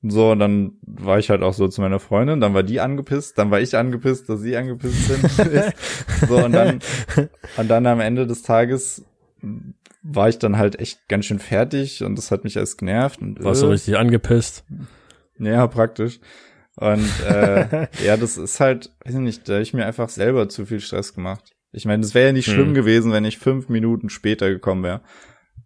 So, 0.02 0.31
und 0.31 0.38
dann 0.38 0.72
war 0.83 1.18
ich 1.18 1.28
halt 1.31 1.42
auch 1.42 1.52
so 1.54 1.66
zu 1.68 1.81
meiner 1.81 1.98
Freundin, 1.98 2.40
dann 2.40 2.54
war 2.54 2.62
die 2.62 2.81
angepisst, 2.81 3.37
dann 3.37 3.50
war 3.50 3.61
ich 3.61 3.76
angepisst, 3.76 4.28
dass 4.28 4.40
sie 4.40 4.57
angepisst 4.57 5.09
sind. 5.09 5.28
so, 6.28 6.37
und 6.44 6.52
dann, 6.52 6.78
und 7.57 7.68
dann 7.68 7.87
am 7.87 7.98
Ende 8.00 8.26
des 8.26 8.42
Tages 8.42 9.04
war 10.02 10.28
ich 10.28 10.38
dann 10.38 10.57
halt 10.57 10.78
echt 10.81 11.09
ganz 11.09 11.26
schön 11.26 11.40
fertig 11.40 12.02
und 12.04 12.16
das 12.16 12.31
hat 12.31 12.44
mich 12.44 12.57
alles 12.57 12.76
genervt. 12.76 13.20
Und, 13.20 13.42
Warst 13.42 13.62
du 13.62 13.66
äh, 13.66 13.70
richtig 13.70 13.96
angepisst? 13.98 14.64
ja, 15.38 15.66
praktisch. 15.66 16.20
Und 16.76 17.09
äh, 17.28 17.88
ja, 18.04 18.16
das 18.16 18.37
ist 18.37 18.61
halt, 18.61 18.92
weiß 19.04 19.14
ich 19.14 19.20
nicht, 19.20 19.48
da 19.48 19.54
hab 19.54 19.62
ich 19.62 19.74
mir 19.74 19.85
einfach 19.85 20.09
selber 20.09 20.48
zu 20.48 20.64
viel 20.64 20.81
Stress 20.81 21.12
gemacht. 21.12 21.57
Ich 21.78 21.86
meine, 21.86 22.04
es 22.04 22.12
wäre 22.14 22.26
ja 22.26 22.32
nicht 22.32 22.48
Hm. 22.48 22.54
schlimm 22.54 22.74
gewesen, 22.74 23.12
wenn 23.12 23.24
ich 23.24 23.38
fünf 23.38 23.68
Minuten 23.68 24.10
später 24.10 24.50
gekommen 24.50 24.82
wäre. 24.82 25.00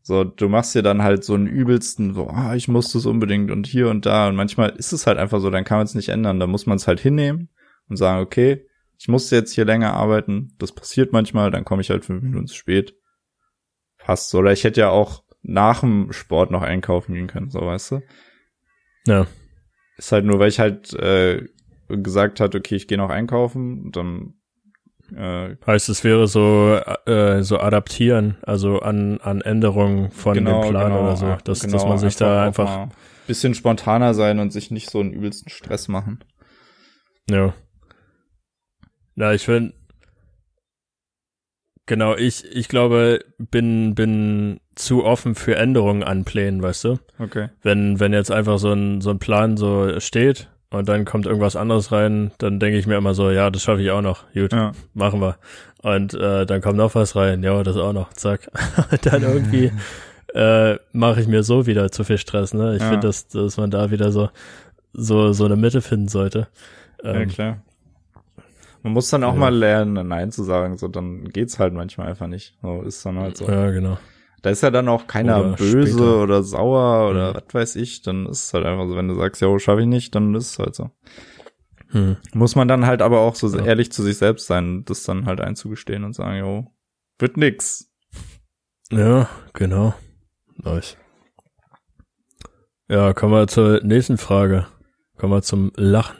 So, 0.03 0.25
du 0.25 0.49
machst 0.49 0.75
dir 0.75 0.83
dann 0.83 1.03
halt 1.03 1.25
so 1.25 1.35
einen 1.35 1.47
übelsten, 1.47 2.13
so, 2.13 2.29
ah, 2.29 2.55
ich 2.55 2.69
muss 2.69 2.93
das 2.93 3.07
unbedingt 3.07 3.51
und 3.51 3.67
hier 3.67 3.89
und 3.89 4.05
da. 4.05 4.29
Und 4.29 4.37
manchmal 4.37 4.71
ist 4.71 4.93
es 4.93 5.07
halt 5.07 5.17
einfach 5.17 5.41
so, 5.41 5.49
dann 5.49 5.65
kann 5.65 5.79
man 5.79 5.87
es 5.87 5.95
nicht 5.95 6.11
ändern. 6.11 6.39
Da 6.39 6.47
muss 6.47 6.67
man 6.67 6.77
es 6.77 6.87
halt 6.87 7.01
hinnehmen 7.01 7.49
und 7.89 7.97
sagen, 7.97 8.21
okay, 8.21 8.67
ich 8.99 9.09
muss 9.09 9.31
jetzt 9.31 9.55
hier 9.55 9.65
länger 9.65 9.95
arbeiten. 9.95 10.55
Das 10.59 10.73
passiert 10.73 11.13
manchmal, 11.13 11.51
dann 11.51 11.65
komme 11.65 11.81
ich 11.83 11.91
halt 11.91 12.05
fünf 12.05 12.23
Minuten 12.23 12.47
zu 12.47 12.57
spät. 12.57 12.95
Passt 13.99 14.29
so. 14.31 14.39
Oder 14.39 14.53
ich 14.53 14.65
hätte 14.65 14.81
ja 14.81 14.91
auch 14.91 15.25
nach 15.43 15.81
dem 15.81 16.13
Sport 16.13 16.51
noch 16.51 16.63
einkaufen 16.63 17.15
gehen 17.15 17.27
können, 17.27 17.51
so 17.51 17.61
weißt 17.61 17.93
du. 17.93 18.03
Ja. 19.07 19.27
Ist 19.97 20.13
halt 20.13 20.25
nur, 20.25 20.39
weil 20.39 20.49
ich 20.49 20.61
halt 20.61 20.93
äh, 20.95 21.47
gesagt 21.89 22.39
hatte, 22.41 22.59
okay, 22.59 22.77
ich 22.77 22.87
gehe 22.87 22.99
noch 22.99 23.11
einkaufen, 23.11 23.85
und 23.87 23.97
dann 23.97 24.35
Äh, 25.17 25.57
heißt, 25.67 25.89
es 25.89 26.05
wäre 26.05 26.27
so, 26.27 26.79
äh, 27.07 27.43
so 27.43 27.59
adaptieren, 27.59 28.37
also 28.43 28.81
an, 28.81 29.19
an 29.21 29.41
Änderungen 29.41 30.11
von 30.11 30.35
genau, 30.35 30.63
dem 30.63 30.71
Plan 30.71 30.93
genau, 30.93 31.03
oder 31.03 31.17
so, 31.17 31.37
dass, 31.45 31.61
genau, 31.61 31.73
dass 31.75 31.85
man 31.85 31.99
sich 31.99 32.17
da 32.17 32.43
auch 32.43 32.47
einfach, 32.47 32.89
bisschen 33.27 33.55
spontaner 33.55 34.15
sein 34.15 34.39
und 34.39 34.53
sich 34.53 34.71
nicht 34.71 34.91
so 34.91 35.01
einen 35.01 35.13
übelsten 35.13 35.51
Stress 35.51 35.89
machen. 35.89 36.25
ja. 37.31 37.55
Na, 39.15 39.35
ich 39.35 39.45
finde, 39.45 39.75
genau, 41.85 42.17
ich, 42.17 42.45
ich 42.45 42.69
glaube, 42.69 43.23
bin, 43.37 43.95
bin 43.95 44.61
zu 44.75 45.05
offen 45.05 45.35
für 45.35 45.57
Änderungen 45.57 46.03
an 46.03 46.25
Plänen, 46.25 46.63
weißt 46.63 46.85
du? 46.85 46.99
Okay. 47.19 47.51
Wenn, 47.63 48.01
wenn 48.01 48.15
jetzt 48.15 48.31
einfach 48.31 48.59
so 48.59 48.73
ein, 48.73 49.03
so 49.03 49.11
ein 49.11 49.19
Plan 49.19 49.59
so 49.59 50.01
steht 50.01 50.49
und 50.73 50.89
dann 50.89 51.05
kommt 51.05 51.27
irgendwas 51.27 51.55
anderes 51.57 51.93
rein, 51.93 52.33
dann 52.39 52.59
denke 52.59 52.79
ich 52.79 52.87
mir 52.87 52.97
immer 52.97 53.15
so, 53.15 53.31
ja, 53.31 53.51
das 53.51 53.63
schaffe 53.63 53.83
ich 53.83 53.91
auch 53.91 54.03
noch. 54.03 54.25
Gut, 54.33 54.53
Ja. 54.53 54.73
machen 54.95 55.21
wir. 55.21 55.37
Und 55.83 56.15
äh, 56.15 56.47
dann 56.47 56.61
kommt 56.61 56.77
noch 56.79 56.95
was 56.95 57.15
rein, 57.17 57.43
ja, 57.43 57.63
das 57.63 57.77
auch 57.77 57.93
noch, 57.93 58.13
zack. 58.13 58.51
Dann 59.03 59.23
irgendwie 59.23 59.73
äh, 60.35 60.77
mache 60.93 61.21
ich 61.21 61.27
mir 61.27 61.43
so 61.43 61.67
wieder 61.67 61.91
zu 61.91 62.05
viel 62.05 62.19
Stress, 62.19 62.55
ne? 62.55 62.77
Ich 62.77 62.83
Ja. 62.83 62.89
finde, 62.91 63.07
dass, 63.09 63.27
dass 63.29 63.57
man 63.57 63.71
da 63.71 63.91
wieder 63.91 64.13
so, 64.13 64.31
so, 64.93 65.33
so 65.33 65.45
eine 65.45 65.57
Mitte 65.57 65.81
finden 65.83 66.09
sollte. 66.09 66.49
Ja, 67.03 67.15
Ähm, 67.15 67.29
klar. 67.29 67.59
Man 68.85 68.93
muss 68.95 69.11
dann 69.11 69.23
auch 69.25 69.35
ja. 69.35 69.39
mal 69.41 69.55
lernen, 69.55 70.07
Nein 70.09 70.33
zu 70.33 70.43
sagen, 70.43 70.77
so 70.77 70.89
dann 70.89 71.29
geht's 71.29 71.59
halt 71.59 71.73
manchmal 71.73 72.09
einfach 72.09 72.27
nicht. 72.27 72.55
So 72.63 72.83
ist 72.83 73.05
dann 73.07 73.19
halt 73.19 73.37
so. 73.37 73.49
ja, 73.49 73.71
genau. 73.71 73.99
Da 74.43 74.51
ist 74.51 74.63
ja 74.63 74.71
dann 74.71 74.89
auch 74.89 75.07
keiner 75.07 75.39
Oder 75.41 75.53
böse 75.57 75.89
später. 75.93 76.23
oder 76.23 76.43
sauer 76.43 77.09
oder 77.11 77.31
Mhm. 77.31 77.35
was 77.37 77.55
weiß 77.55 77.77
ich, 77.77 78.03
dann 78.03 78.27
ist 78.27 78.47
es 78.47 78.55
halt 78.55 78.67
einfach 78.67 78.87
so, 78.89 78.97
wenn 78.97 79.09
du 79.09 79.15
sagst, 79.15 79.41
ja, 79.41 79.59
schaffe 79.59 79.83
ich 79.83 79.87
nicht, 79.87 80.15
dann 80.15 80.35
ist 80.35 80.51
es 80.51 80.59
halt 80.59 80.75
so. 80.75 80.91
Hm. 81.91 82.17
Muss 82.35 82.57
man 82.57 82.69
dann 82.69 82.87
halt 82.87 83.03
aber 83.03 83.21
auch 83.21 83.35
so 83.37 83.47
Ja. 83.57 83.65
ehrlich 83.65 83.93
zu 83.93 84.03
sich 84.03 84.17
selbst 84.19 84.47
sein, 84.47 84.85
das 84.85 85.05
dann 85.05 85.27
halt 85.27 85.41
einzugestehen 85.41 86.05
und 86.05 86.15
sagen, 86.15 86.39
jo, 86.39 86.67
wird 87.19 87.37
nix. 87.37 87.91
Ja, 88.91 89.29
genau. 89.53 89.95
Nice. 90.57 90.97
Ja, 92.89 93.13
kommen 93.13 93.33
wir 93.33 93.47
zur 93.47 93.81
nächsten 93.85 94.19
Frage. 94.19 94.67
Kommen 95.19 95.33
wir 95.33 95.43
zum 95.43 95.73
Lachen. 95.77 96.17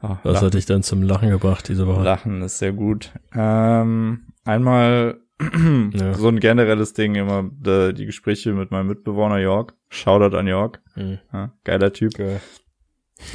Ah, 0.00 0.18
Was 0.22 0.34
Lachen, 0.34 0.46
hat 0.46 0.54
dich 0.54 0.66
denn 0.66 0.82
zum 0.82 1.02
Lachen 1.02 1.30
gebracht 1.30 1.68
diese 1.68 1.86
Woche? 1.86 2.02
Lachen 2.02 2.42
ist 2.42 2.58
sehr 2.58 2.72
gut. 2.72 3.12
Ähm, 3.34 4.26
einmal 4.44 5.20
Ja. 5.40 6.14
so 6.14 6.28
ein 6.28 6.40
generelles 6.40 6.94
Ding 6.94 7.14
immer, 7.14 7.48
die 7.92 8.06
Gespräche 8.06 8.52
mit 8.52 8.70
meinem 8.70 8.88
Mitbewohner 8.88 9.38
York. 9.38 9.74
Shoutout 9.88 10.36
an 10.36 10.46
York. 10.48 10.80
Hm. 10.94 11.18
Ja, 11.32 11.52
geiler 11.64 11.92
Typ. 11.92 12.14
Geil. 12.14 12.40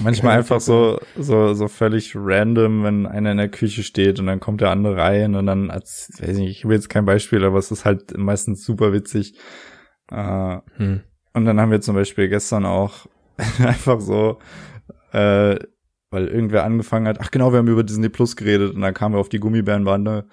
Manchmal 0.02 0.38
einfach 0.38 0.62
so, 0.62 1.00
so, 1.18 1.54
so 1.54 1.68
völlig 1.68 2.14
random, 2.16 2.84
wenn 2.84 3.06
einer 3.06 3.32
in 3.32 3.38
der 3.38 3.50
Küche 3.50 3.84
steht 3.84 4.20
und 4.20 4.28
dann 4.28 4.40
kommt 4.40 4.62
der 4.62 4.70
andere 4.70 4.96
rein 4.98 5.36
und 5.36 5.46
dann, 5.46 5.70
als, 5.72 6.10
weiß 6.20 6.38
nicht, 6.38 6.52
ich 6.52 6.66
will 6.66 6.76
jetzt 6.76 6.90
kein 6.90 7.06
Beispiel, 7.06 7.44
aber 7.44 7.58
es 7.60 7.70
ist 7.72 7.84
halt 7.84 8.18
meistens 8.18 8.64
super 8.64 8.94
witzig. 8.94 9.38
Äh, 10.12 10.58
Hm. 10.78 11.02
und 11.34 11.46
dann 11.46 11.60
haben 11.60 11.72
wir 11.72 11.82
zum 11.82 11.96
Beispiel 11.96 12.28
gestern 12.30 12.66
auch 12.66 13.08
einfach 13.60 14.00
so, 14.00 14.40
äh, 15.12 15.58
weil 16.12 16.28
irgendwer 16.28 16.64
angefangen 16.64 17.08
hat, 17.08 17.20
ach 17.20 17.32
genau, 17.32 17.52
wir 17.52 17.60
haben 17.60 17.68
über 17.68 17.84
Disney 17.84 18.10
Plus 18.10 18.36
geredet 18.36 18.74
und 18.76 18.82
dann 18.82 18.94
kamen 18.94 19.16
wir 19.16 19.20
auf 19.20 19.30
die 19.30 19.40
Gummibärenbande 19.40 20.28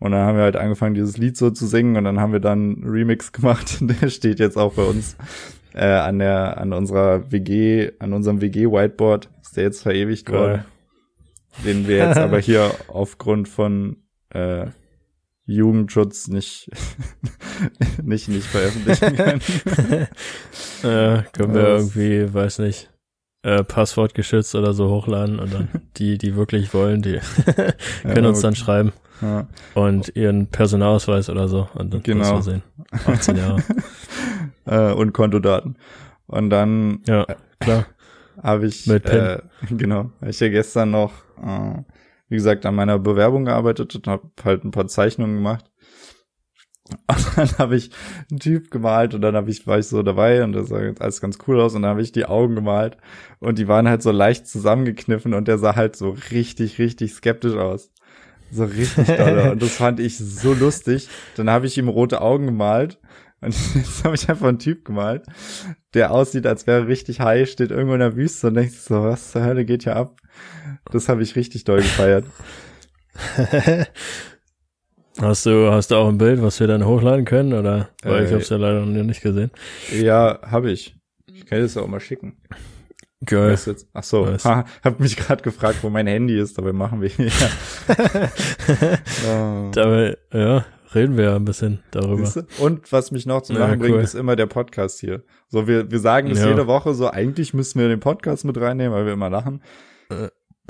und 0.00 0.12
dann 0.12 0.26
haben 0.26 0.36
wir 0.36 0.44
halt 0.44 0.56
angefangen, 0.56 0.94
dieses 0.94 1.18
Lied 1.18 1.36
so 1.36 1.50
zu 1.50 1.66
singen 1.66 1.96
und 1.96 2.04
dann 2.04 2.18
haben 2.18 2.32
wir 2.32 2.40
dann 2.40 2.76
einen 2.76 2.88
Remix 2.88 3.32
gemacht, 3.32 3.78
der 3.80 4.08
steht 4.08 4.40
jetzt 4.40 4.56
auch 4.56 4.74
bei 4.74 4.82
uns 4.82 5.16
äh, 5.74 5.84
an 5.84 6.18
der, 6.18 6.58
an 6.58 6.72
unserer 6.72 7.30
WG, 7.30 7.92
an 7.98 8.14
unserem 8.14 8.40
WG-Whiteboard, 8.40 9.28
ist 9.42 9.56
der 9.56 9.64
jetzt 9.64 9.82
verewigt 9.82 10.30
worden, 10.32 10.64
Geil. 10.64 11.64
den 11.64 11.86
wir 11.86 11.98
jetzt 11.98 12.18
aber 12.18 12.38
hier 12.40 12.74
aufgrund 12.88 13.48
von 13.48 13.98
äh, 14.30 14.66
Jugendschutz 15.44 16.28
nicht, 16.28 16.70
nicht, 18.02 18.28
nicht 18.28 18.46
veröffentlichen 18.46 19.16
können. 19.16 19.40
äh, 20.82 21.22
können 21.32 21.54
wir 21.54 21.66
irgendwie, 21.68 22.32
weiß 22.32 22.60
nicht, 22.60 22.90
äh, 23.42 23.64
Passwort 23.64 24.14
geschützt 24.14 24.54
oder 24.54 24.72
so 24.74 24.90
hochladen 24.90 25.38
und 25.38 25.52
dann 25.54 25.68
die, 25.96 26.18
die 26.18 26.36
wirklich 26.36 26.72
wollen, 26.74 27.02
die 27.02 27.18
können 28.02 28.26
uns 28.26 28.40
dann 28.40 28.54
schreiben 28.54 28.92
Ja. 29.22 29.46
und 29.74 30.14
ihren 30.16 30.48
Personalausweis 30.48 31.30
oder 31.30 31.48
so 31.48 31.68
und 31.74 31.92
dann 31.94 32.02
Genau. 32.02 32.36
wir 32.36 32.42
sehen. 32.42 32.62
18 33.06 33.36
Jahre. 33.36 33.62
äh, 34.66 34.92
und 34.92 35.12
Kontodaten. 35.12 35.76
Und 36.26 36.50
dann 36.50 37.00
Ja, 37.06 37.26
klar. 37.60 37.86
habe 38.42 38.66
ich, 38.66 38.86
Mit 38.86 39.04
PIN. 39.04 39.18
äh, 39.18 39.38
genau, 39.70 40.10
habe 40.20 40.30
ich 40.30 40.40
ja 40.40 40.48
gestern 40.48 40.90
noch, 40.90 41.12
äh, 41.42 41.82
wie 42.28 42.36
gesagt, 42.36 42.64
an 42.66 42.74
meiner 42.74 42.98
Bewerbung 42.98 43.44
gearbeitet 43.46 43.94
und 43.96 44.06
habe 44.06 44.28
halt 44.44 44.64
ein 44.64 44.70
paar 44.70 44.86
Zeichnungen 44.86 45.36
gemacht. 45.36 45.64
Und 47.06 47.36
dann 47.36 47.58
habe 47.58 47.76
ich 47.76 47.90
einen 48.30 48.40
Typ 48.40 48.70
gemalt 48.70 49.14
und 49.14 49.22
dann 49.22 49.34
habe 49.34 49.50
ich, 49.50 49.66
war 49.66 49.78
ich 49.78 49.86
so 49.86 50.02
dabei 50.02 50.44
und 50.44 50.52
das 50.52 50.68
sah 50.68 50.80
jetzt 50.80 51.02
alles 51.02 51.20
ganz 51.20 51.38
cool 51.46 51.60
aus 51.60 51.74
und 51.74 51.82
dann 51.82 51.90
habe 51.90 52.02
ich 52.02 52.12
die 52.12 52.26
Augen 52.26 52.54
gemalt 52.54 52.96
und 53.38 53.58
die 53.58 53.68
waren 53.68 53.88
halt 53.88 54.02
so 54.02 54.10
leicht 54.10 54.46
zusammengekniffen 54.46 55.34
und 55.34 55.48
der 55.48 55.58
sah 55.58 55.76
halt 55.76 55.96
so 55.96 56.16
richtig, 56.30 56.78
richtig 56.78 57.12
skeptisch 57.12 57.54
aus. 57.54 57.90
So 58.52 58.64
richtig 58.64 59.06
doll. 59.06 59.48
und 59.52 59.62
das 59.62 59.76
fand 59.76 60.00
ich 60.00 60.18
so 60.18 60.54
lustig. 60.54 61.08
Dann 61.36 61.50
habe 61.50 61.66
ich 61.66 61.78
ihm 61.78 61.88
rote 61.88 62.20
Augen 62.20 62.46
gemalt 62.46 62.98
und 63.40 63.54
jetzt 63.74 64.04
habe 64.04 64.14
ich 64.14 64.28
einfach 64.28 64.48
einen 64.48 64.58
Typ 64.58 64.84
gemalt, 64.84 65.24
der 65.94 66.10
aussieht, 66.10 66.46
als 66.46 66.66
wäre 66.66 66.82
er 66.82 66.88
richtig 66.88 67.20
high, 67.20 67.48
steht 67.48 67.70
irgendwo 67.70 67.94
in 67.94 68.00
der 68.00 68.16
Wüste 68.16 68.48
und 68.48 68.54
denkt 68.54 68.74
so, 68.74 69.02
was 69.02 69.32
zur 69.32 69.44
Hölle 69.44 69.64
geht 69.64 69.84
hier 69.84 69.96
ab? 69.96 70.16
Das 70.90 71.08
habe 71.08 71.22
ich 71.22 71.36
richtig 71.36 71.64
doll 71.64 71.78
gefeiert. 71.78 72.24
Hast 75.20 75.44
du, 75.46 75.70
hast 75.70 75.90
du 75.90 75.96
auch 75.96 76.08
ein 76.08 76.18
Bild, 76.18 76.40
was 76.42 76.58
wir 76.60 76.66
dann 76.66 76.84
hochladen 76.86 77.24
können, 77.24 77.52
oder? 77.52 77.88
Weil 78.02 78.24
ich 78.24 78.30
Äh, 78.30 78.32
habe 78.32 78.42
es 78.42 78.48
ja 78.48 78.56
leider 78.56 78.80
noch 78.86 79.04
nicht 79.04 79.22
gesehen. 79.22 79.50
Ja, 79.92 80.38
habe 80.42 80.70
ich. 80.70 80.96
Ich 81.26 81.44
kann 81.46 81.60
das 81.60 81.74
ja 81.74 81.82
auch 81.82 81.88
mal 81.88 82.00
schicken. 82.00 82.36
Geil. 83.26 83.52
Was 83.52 83.66
jetzt? 83.66 83.86
Ach 83.92 84.02
so, 84.02 84.26
ha, 84.44 84.64
hab 84.82 84.98
mich 84.98 85.16
gerade 85.16 85.42
gefragt, 85.42 85.78
wo 85.82 85.90
mein 85.90 86.06
Handy 86.06 86.38
ist, 86.38 86.56
dabei 86.56 86.72
machen 86.72 87.02
wir. 87.02 87.10
Ja. 87.18 87.30
Dabei, 89.72 90.16
ja, 90.32 90.64
reden 90.94 91.16
wir 91.18 91.24
ja 91.24 91.36
ein 91.36 91.44
bisschen 91.44 91.80
darüber. 91.90 92.32
Und 92.58 92.90
was 92.90 93.10
mich 93.10 93.26
noch 93.26 93.42
zum 93.42 93.56
Ja, 93.56 93.66
Lachen 93.66 93.78
bringt, 93.78 93.94
cool. 93.96 94.00
ist 94.02 94.14
immer 94.14 94.36
der 94.36 94.46
Podcast 94.46 95.00
hier. 95.00 95.22
So, 95.48 95.66
wir, 95.68 95.90
wir 95.90 95.98
sagen 95.98 96.30
es 96.30 96.38
Ja. 96.38 96.48
jede 96.48 96.66
Woche 96.66 96.94
so, 96.94 97.10
eigentlich 97.10 97.52
müssten 97.52 97.78
wir 97.78 97.88
den 97.88 98.00
Podcast 98.00 98.44
mit 98.46 98.58
reinnehmen, 98.58 98.92
weil 98.92 99.04
wir 99.04 99.12
immer 99.12 99.28
lachen. 99.28 99.62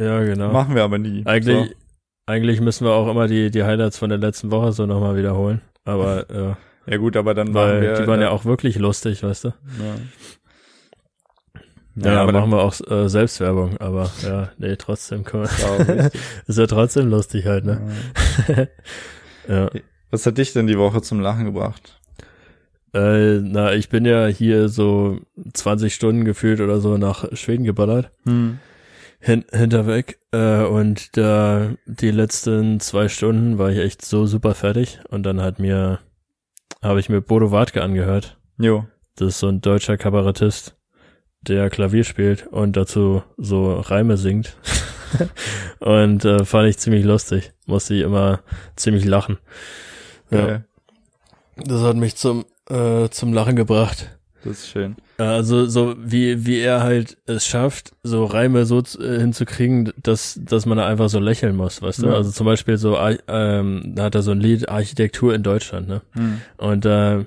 Ja, 0.01 0.23
genau. 0.25 0.51
Machen 0.53 0.75
wir 0.75 0.83
aber 0.83 0.99
nie. 0.99 1.25
Eigentlich, 1.27 1.77
eigentlich 2.31 2.61
müssen 2.61 2.87
wir 2.87 2.93
auch 2.93 3.11
immer 3.11 3.27
die, 3.27 3.51
die 3.51 3.65
Highlights 3.65 3.99
von 3.99 4.09
der 4.09 4.19
letzten 4.19 4.51
Woche 4.51 4.73
so 4.73 4.87
nochmal 4.87 5.17
wiederholen. 5.17 5.61
Aber, 5.85 6.27
ja, 6.33 6.57
So. 6.87 6.93
Ja 6.93 6.97
gut, 6.97 7.17
aber 7.17 7.35
dann 7.35 7.53
weil 7.55 7.83
wir, 7.83 7.95
die 7.95 8.07
waren 8.07 8.21
ja 8.21 8.29
äh, 8.29 8.31
auch 8.31 8.45
wirklich 8.45 8.77
lustig, 8.79 9.23
weißt 9.23 9.45
du? 9.45 9.49
Ja, 11.95 12.11
Ja, 12.11 12.23
aber 12.23 12.33
machen 12.33 12.51
wir 12.51 12.63
auch 12.63 12.75
äh, 12.91 13.09
Selbstwerbung, 13.09 13.77
aber 13.77 14.11
ja, 14.23 14.51
nee, 14.59 14.75
trotzdem 14.77 15.23
kann 15.23 15.43
man, 15.43 15.51
ja, 15.89 16.09
ist 16.47 16.59
ja 16.59 16.67
trotzdem 16.67 17.11
lustig 17.11 17.47
halt, 17.47 17.65
ne? 17.65 17.81
Ja. 18.49 18.67
Ja. 19.49 19.71
Was 20.11 20.27
hat 20.27 20.39
dich 20.39 20.53
denn 20.53 20.67
die 20.69 20.79
Woche 20.79 21.03
zum 21.03 21.21
Lachen 21.21 21.45
gebracht? 21.47 21.99
Äh, 22.95 23.39
na, 23.41 23.73
ich 23.75 23.89
bin 23.89 24.05
ja 24.05 24.27
hier 24.27 24.69
so 24.69 25.19
20 25.53 25.93
Stunden 25.95 26.25
gefühlt 26.25 26.61
oder 26.61 26.81
so 26.81 26.99
nach 26.99 27.25
Schweden 27.37 27.65
geballert. 27.65 28.11
Hm. 28.27 28.59
Hin, 29.21 29.45
hinterweg. 29.53 30.19
Äh, 30.33 30.65
und 30.65 31.17
da 31.17 31.71
die 31.87 32.11
letzten 32.11 32.81
zwei 32.81 33.09
Stunden 33.09 33.59
war 33.59 33.71
ich 33.71 33.79
echt 33.79 34.05
so 34.05 34.27
super 34.27 34.55
fertig. 34.55 35.01
Und 35.09 35.23
dann 35.25 35.41
hat 35.41 35.59
mir, 35.59 36.01
habe 36.83 37.01
ich 37.01 37.09
mir 37.09 37.21
Bodo 37.21 37.51
Wartke 37.53 37.83
angehört. 37.83 38.39
Jo. 38.59 38.87
Das 39.17 39.29
ist 39.29 39.39
so 39.41 39.49
ein 39.49 39.61
deutscher 39.61 39.97
Kabarettist, 39.99 40.77
der 41.43 41.69
Klavier 41.71 42.05
spielt 42.05 42.47
und 42.47 42.77
dazu 42.77 43.23
so 43.37 43.75
Reime 43.81 44.17
singt. 44.17 44.57
und 45.81 46.25
äh, 46.25 46.45
fand 46.45 46.69
ich 46.69 46.79
ziemlich 46.79 47.05
lustig. 47.05 47.53
Musste 47.67 47.95
ich 47.95 48.03
immer 48.03 48.41
ziemlich 48.77 49.05
lachen. 49.05 49.39
Ja, 50.31 50.49
Ja. 50.49 50.61
das 51.57 51.83
hat 51.83 51.97
mich 51.97 52.17
zum, 52.17 52.45
äh, 52.69 53.09
zum 53.11 53.33
Lachen 53.33 53.57
gebracht. 53.57 54.19
Das 54.43 54.61
ist 54.61 54.69
schön. 54.69 54.97
Also 55.19 55.67
so 55.67 55.95
wie 55.99 56.47
wie 56.47 56.61
er 56.61 56.83
halt 56.83 57.19
es 57.27 57.47
schafft, 57.47 57.93
so 58.03 58.25
Reime 58.25 58.65
so 58.65 58.81
äh, 58.99 59.19
hinzukriegen, 59.19 59.93
dass 60.03 60.41
dass 60.43 60.65
man 60.65 60.79
da 60.79 60.87
einfach 60.87 61.09
so 61.11 61.21
lächeln 61.21 61.57
muss, 61.57 61.83
weißt 61.83 62.03
du? 62.03 62.07
Ja. 62.07 62.15
Also 62.15 62.31
zum 62.31 62.47
Beispiel 62.47 62.79
so 62.79 62.99
ähm, 63.29 63.93
da 63.95 64.05
hat 64.05 64.15
er 64.15 64.23
so 64.23 64.31
ein 64.31 64.41
Lied 64.41 64.69
Architektur 64.69 65.35
in 65.35 65.43
Deutschland, 65.43 65.89
ne? 65.89 66.01
Hm. 66.13 66.41
Und 66.57 66.87
äh, 66.87 67.25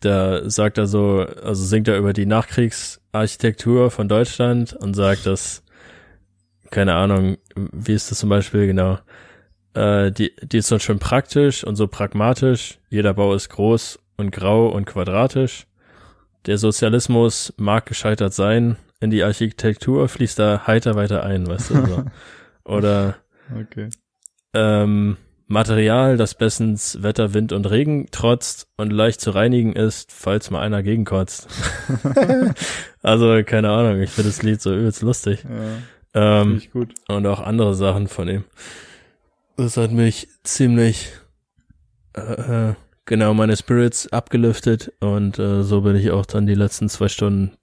da 0.00 0.50
sagt 0.50 0.78
er 0.78 0.86
so, 0.86 1.26
also 1.42 1.64
singt 1.64 1.86
er 1.86 1.98
über 1.98 2.12
die 2.12 2.26
Nachkriegsarchitektur 2.26 3.90
von 3.90 4.08
Deutschland 4.08 4.72
und 4.72 4.94
sagt, 4.94 5.26
dass 5.26 5.62
keine 6.70 6.94
Ahnung, 6.94 7.36
wie 7.54 7.92
ist 7.92 8.10
das 8.10 8.18
zum 8.18 8.28
Beispiel 8.28 8.66
genau? 8.66 8.98
Äh, 9.74 10.10
die 10.10 10.34
die 10.42 10.58
ist 10.58 10.68
so 10.68 10.80
schön 10.80 10.98
praktisch 10.98 11.62
und 11.62 11.76
so 11.76 11.86
pragmatisch. 11.86 12.80
Jeder 12.88 13.14
Bau 13.14 13.34
ist 13.34 13.50
groß 13.50 13.99
und 14.20 14.30
grau 14.30 14.68
und 14.68 14.84
quadratisch. 14.86 15.66
Der 16.46 16.56
Sozialismus 16.58 17.52
mag 17.56 17.86
gescheitert 17.86 18.32
sein. 18.32 18.76
In 19.00 19.10
die 19.10 19.22
Architektur 19.22 20.08
fließt 20.08 20.38
er 20.40 20.66
heiter 20.66 20.94
weiter 20.94 21.24
ein, 21.24 21.46
weißt 21.46 21.70
du? 21.70 21.86
So. 21.86 22.04
Oder 22.64 23.16
Okay. 23.58 23.88
ähm, 24.54 25.16
Material, 25.48 26.16
das 26.16 26.34
bestens 26.36 27.02
Wetter, 27.02 27.34
Wind 27.34 27.52
und 27.52 27.68
Regen 27.68 28.06
trotzt 28.12 28.68
und 28.76 28.90
leicht 28.92 29.20
zu 29.20 29.32
reinigen 29.32 29.72
ist, 29.72 30.12
falls 30.12 30.50
mal 30.50 30.60
einer 30.60 30.82
gegenkotzt. 30.84 31.48
also, 33.02 33.42
keine 33.44 33.70
Ahnung, 33.70 34.00
ich 34.00 34.10
finde 34.10 34.30
das 34.30 34.42
Lied 34.42 34.60
so 34.62 34.72
übelst 34.72 35.02
lustig. 35.02 35.44
Ja, 36.12 36.40
Ähm, 36.42 36.56
ich 36.58 36.70
gut. 36.70 36.94
und 37.08 37.26
auch 37.26 37.40
andere 37.40 37.74
Sachen 37.74 38.06
von 38.06 38.28
ihm. 38.28 38.44
Das 39.56 39.76
hat 39.76 39.90
mich 39.90 40.28
ziemlich 40.44 41.10
äh, 42.16 42.68
äh, 42.70 42.74
genau 43.10 43.34
meine 43.34 43.56
Spirits 43.56 44.10
abgelüftet 44.12 44.92
und 45.00 45.38
äh, 45.38 45.62
so 45.64 45.82
bin 45.82 45.96
ich 45.96 46.10
auch 46.12 46.24
dann 46.24 46.46
die 46.46 46.54
letzten 46.54 46.88
zwei 46.88 47.08
Stunden 47.08 47.56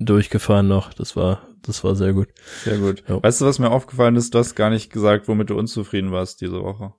durchgefahren 0.00 0.66
noch. 0.66 0.92
Das 0.94 1.14
war 1.14 1.46
das 1.62 1.84
war 1.84 1.94
sehr 1.94 2.12
gut. 2.14 2.28
Sehr 2.64 2.78
gut. 2.78 3.04
Ja. 3.08 3.22
Weißt 3.22 3.40
du, 3.40 3.44
was 3.46 3.58
mir 3.58 3.70
aufgefallen 3.70 4.16
ist? 4.16 4.32
Du 4.34 4.38
hast 4.38 4.54
gar 4.54 4.70
nicht 4.70 4.90
gesagt, 4.92 5.28
womit 5.28 5.50
du 5.50 5.58
unzufrieden 5.58 6.10
warst 6.10 6.40
diese 6.40 6.62
Woche. 6.62 6.94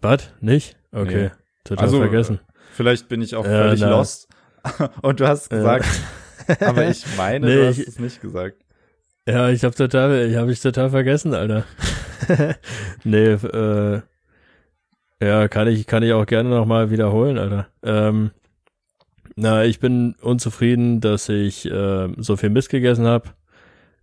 Was? 0.00 0.30
Nicht? 0.40 0.76
Okay. 0.92 1.24
Nee. 1.24 1.30
Total 1.64 1.84
Also, 1.84 1.98
vergessen. 1.98 2.40
Vielleicht 2.72 3.08
bin 3.08 3.20
ich 3.20 3.34
auch 3.34 3.44
Ja, 3.44 3.50
völlig 3.64 3.80
na. 3.80 3.90
lost. 3.90 4.28
Und 5.02 5.20
du 5.20 5.28
hast 5.28 5.50
Ja. 5.52 5.58
gesagt, 5.58 5.86
aber 6.60 6.88
ich 6.88 7.04
meine, 7.16 7.46
Nee, 7.46 7.54
du 7.56 7.66
hast 7.66 7.78
ich- 7.78 7.88
es 7.88 7.98
nicht 7.98 8.20
gesagt. 8.22 8.62
Ja, 9.26 9.50
ich 9.50 9.62
hab 9.64 9.74
total, 9.76 10.26
ich 10.30 10.36
habe 10.36 10.50
ich 10.52 10.60
total 10.60 10.88
vergessen, 10.88 11.34
Alter. 11.34 11.64
nee, 13.04 13.32
äh, 13.32 14.00
ja, 15.22 15.48
kann 15.48 15.68
ich, 15.68 15.86
kann 15.86 16.02
ich 16.02 16.12
auch 16.12 16.26
gerne 16.26 16.48
nochmal 16.48 16.90
wiederholen, 16.90 17.38
Alter. 17.38 17.68
Ähm, 17.82 18.30
na, 19.36 19.64
ich 19.64 19.78
bin 19.80 20.14
unzufrieden, 20.20 21.00
dass 21.00 21.28
ich 21.28 21.64
äh, 21.70 22.08
so 22.16 22.36
viel 22.36 22.50
Mist 22.50 22.70
gegessen 22.70 23.06
habe. 23.06 23.30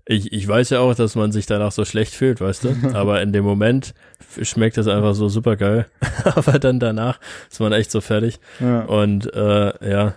Ich, 0.08 0.32
ich 0.32 0.48
weiß 0.48 0.70
ja 0.70 0.80
auch, 0.80 0.94
dass 0.94 1.16
man 1.16 1.32
sich 1.32 1.46
danach 1.46 1.72
so 1.72 1.84
schlecht 1.84 2.14
fühlt, 2.14 2.40
weißt 2.40 2.64
du? 2.64 2.76
Aber 2.94 3.22
in 3.22 3.34
dem 3.34 3.44
Moment 3.44 3.94
schmeckt 4.42 4.78
es 4.78 4.88
einfach 4.88 5.14
so 5.16 5.28
super 5.30 5.56
geil. 5.56 5.88
Aber 6.24 6.60
dann 6.60 6.80
danach 6.80 7.20
ist 7.50 7.60
man 7.60 7.74
echt 7.74 7.92
so 7.92 8.02
fertig. 8.02 8.40
Ja. 8.60 8.82
Und 8.82 9.34
äh, 9.34 9.90
ja, 9.90 10.16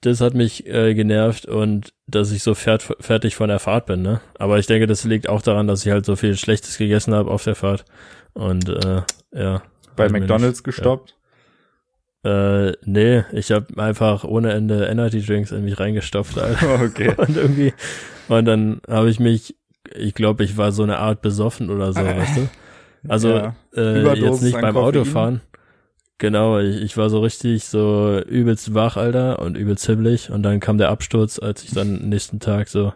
das 0.00 0.20
hat 0.20 0.34
mich 0.34 0.66
äh, 0.66 0.94
genervt 0.94 1.46
und 1.46 1.92
dass 2.06 2.30
ich 2.30 2.42
so 2.42 2.54
fert 2.54 2.88
fertig 3.00 3.34
von 3.34 3.48
der 3.48 3.58
Fahrt 3.58 3.86
bin, 3.86 4.02
ne? 4.02 4.20
Aber 4.38 4.58
ich 4.58 4.66
denke, 4.66 4.86
das 4.86 5.04
liegt 5.04 5.28
auch 5.28 5.42
daran, 5.42 5.66
dass 5.66 5.84
ich 5.84 5.92
halt 5.92 6.06
so 6.06 6.16
viel 6.16 6.36
Schlechtes 6.36 6.78
gegessen 6.78 7.14
habe 7.14 7.30
auf 7.30 7.44
der 7.44 7.56
Fahrt. 7.56 7.84
Und 8.32 8.68
äh, 8.68 9.02
ja. 9.32 9.62
Bei 9.98 10.08
McDonalds 10.08 10.62
gestoppt. 10.62 11.14
Äh, 12.24 12.72
nee, 12.84 13.24
ich 13.32 13.52
habe 13.52 13.80
einfach 13.80 14.24
ohne 14.24 14.52
Ende 14.52 14.86
Energy 14.86 15.24
Drinks 15.24 15.52
in 15.52 15.64
mich 15.64 15.78
reingestopft, 15.78 16.38
Alter. 16.38 16.80
Okay. 16.84 17.14
Und 17.16 17.36
irgendwie, 17.36 17.72
und 18.28 18.44
dann 18.44 18.80
habe 18.88 19.08
ich 19.10 19.20
mich, 19.20 19.54
ich 19.94 20.14
glaube, 20.14 20.42
ich 20.44 20.56
war 20.56 20.72
so 20.72 20.82
eine 20.82 20.98
Art 20.98 21.22
besoffen 21.22 21.70
oder 21.70 21.92
so, 21.92 22.00
weißt 22.00 22.36
du? 22.38 22.48
Also 23.06 23.28
Ja. 23.28 23.54
äh, 23.76 24.00
Überdosis 24.00 24.24
jetzt 24.24 24.42
nicht 24.42 24.60
beim 24.60 24.74
Koffein. 24.74 25.00
Autofahren. 25.00 25.40
Genau, 26.18 26.58
ich, 26.58 26.82
ich 26.82 26.96
war 26.96 27.08
so 27.10 27.20
richtig 27.20 27.64
so 27.64 28.18
übelst 28.26 28.74
wach, 28.74 28.96
Alter, 28.96 29.38
und 29.38 29.56
übelst 29.56 29.86
hibbelig. 29.86 30.30
Und 30.30 30.42
dann 30.42 30.58
kam 30.58 30.78
der 30.78 30.88
Absturz, 30.88 31.38
als 31.38 31.62
ich 31.62 31.70
dann 31.70 32.08
nächsten 32.08 32.40
Tag 32.40 32.66
so 32.68 32.92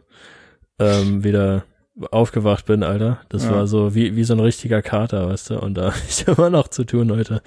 ähm, 0.81 1.23
wieder 1.23 1.62
aufgewacht 2.11 2.66
bin, 2.66 2.83
Alter. 2.83 3.20
Das 3.28 3.44
Ja. 3.44 3.50
war 3.52 3.66
so 3.66 3.94
wie, 3.94 4.16
wie 4.16 4.24
so 4.24 4.33
ein 4.35 4.40
richtiger 4.40 4.81
Kater, 4.83 5.28
weißt 5.28 5.50
du? 5.50 5.59
Und 5.61 5.74
da 5.74 5.87
hab 5.94 6.09
ich 6.09 6.26
immer 6.26 6.50
noch 6.50 6.68
zu 6.68 6.85
tun 6.85 7.11
heute. 7.12 7.42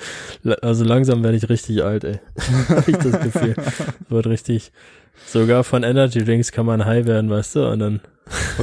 Also 0.62 0.84
langsam 0.84 1.24
werde 1.24 1.38
ich 1.38 1.50
richtig 1.50 1.84
alt, 1.84 2.04
ey. 2.04 2.20
hab 2.70 2.88
ich 2.88 2.98
das 2.98 3.20
Gefühl. 3.22 3.56
Wird 4.10 4.28
richtig. 4.28 4.72
Sogar 5.26 5.64
von 5.64 5.84
Energy 5.84 6.24
Drinks 6.24 6.52
kann 6.52 6.66
man 6.66 6.86
high 6.86 7.06
werden, 7.06 7.30
weißt 7.30 7.56
du? 7.56 7.68
Und 7.70 7.80
dann 7.80 8.02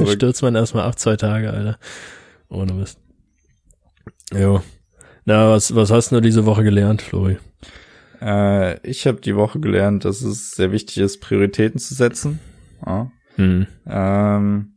stürzt 0.07 0.41
man 0.41 0.55
erstmal 0.55 0.83
ab 0.85 0.97
zwei 0.99 1.15
Tage, 1.15 1.51
Alter. 1.51 1.77
Ohne 2.49 2.73
Mist. 2.73 2.99
Jo. 4.33 4.61
Na, 5.25 5.49
was, 5.51 5.75
was 5.75 5.89
hast 5.89 6.11
du 6.11 6.19
diese 6.21 6.45
Woche 6.45 6.63
gelernt, 6.63 7.01
Flori? 7.01 7.37
Äh, 8.21 8.79
ich 8.87 9.07
habe 9.07 9.19
die 9.21 9.35
Woche 9.35 9.59
gelernt, 9.59 10.05
dass 10.05 10.21
es 10.21 10.51
sehr 10.51 10.71
wichtig 10.71 10.97
ist, 10.99 11.19
Prioritäten 11.21 11.79
zu 11.79 11.93
setzen. 11.93 12.39
Ja. 12.85 13.11
Hm. 13.35 13.65
Ähm, 13.87 14.72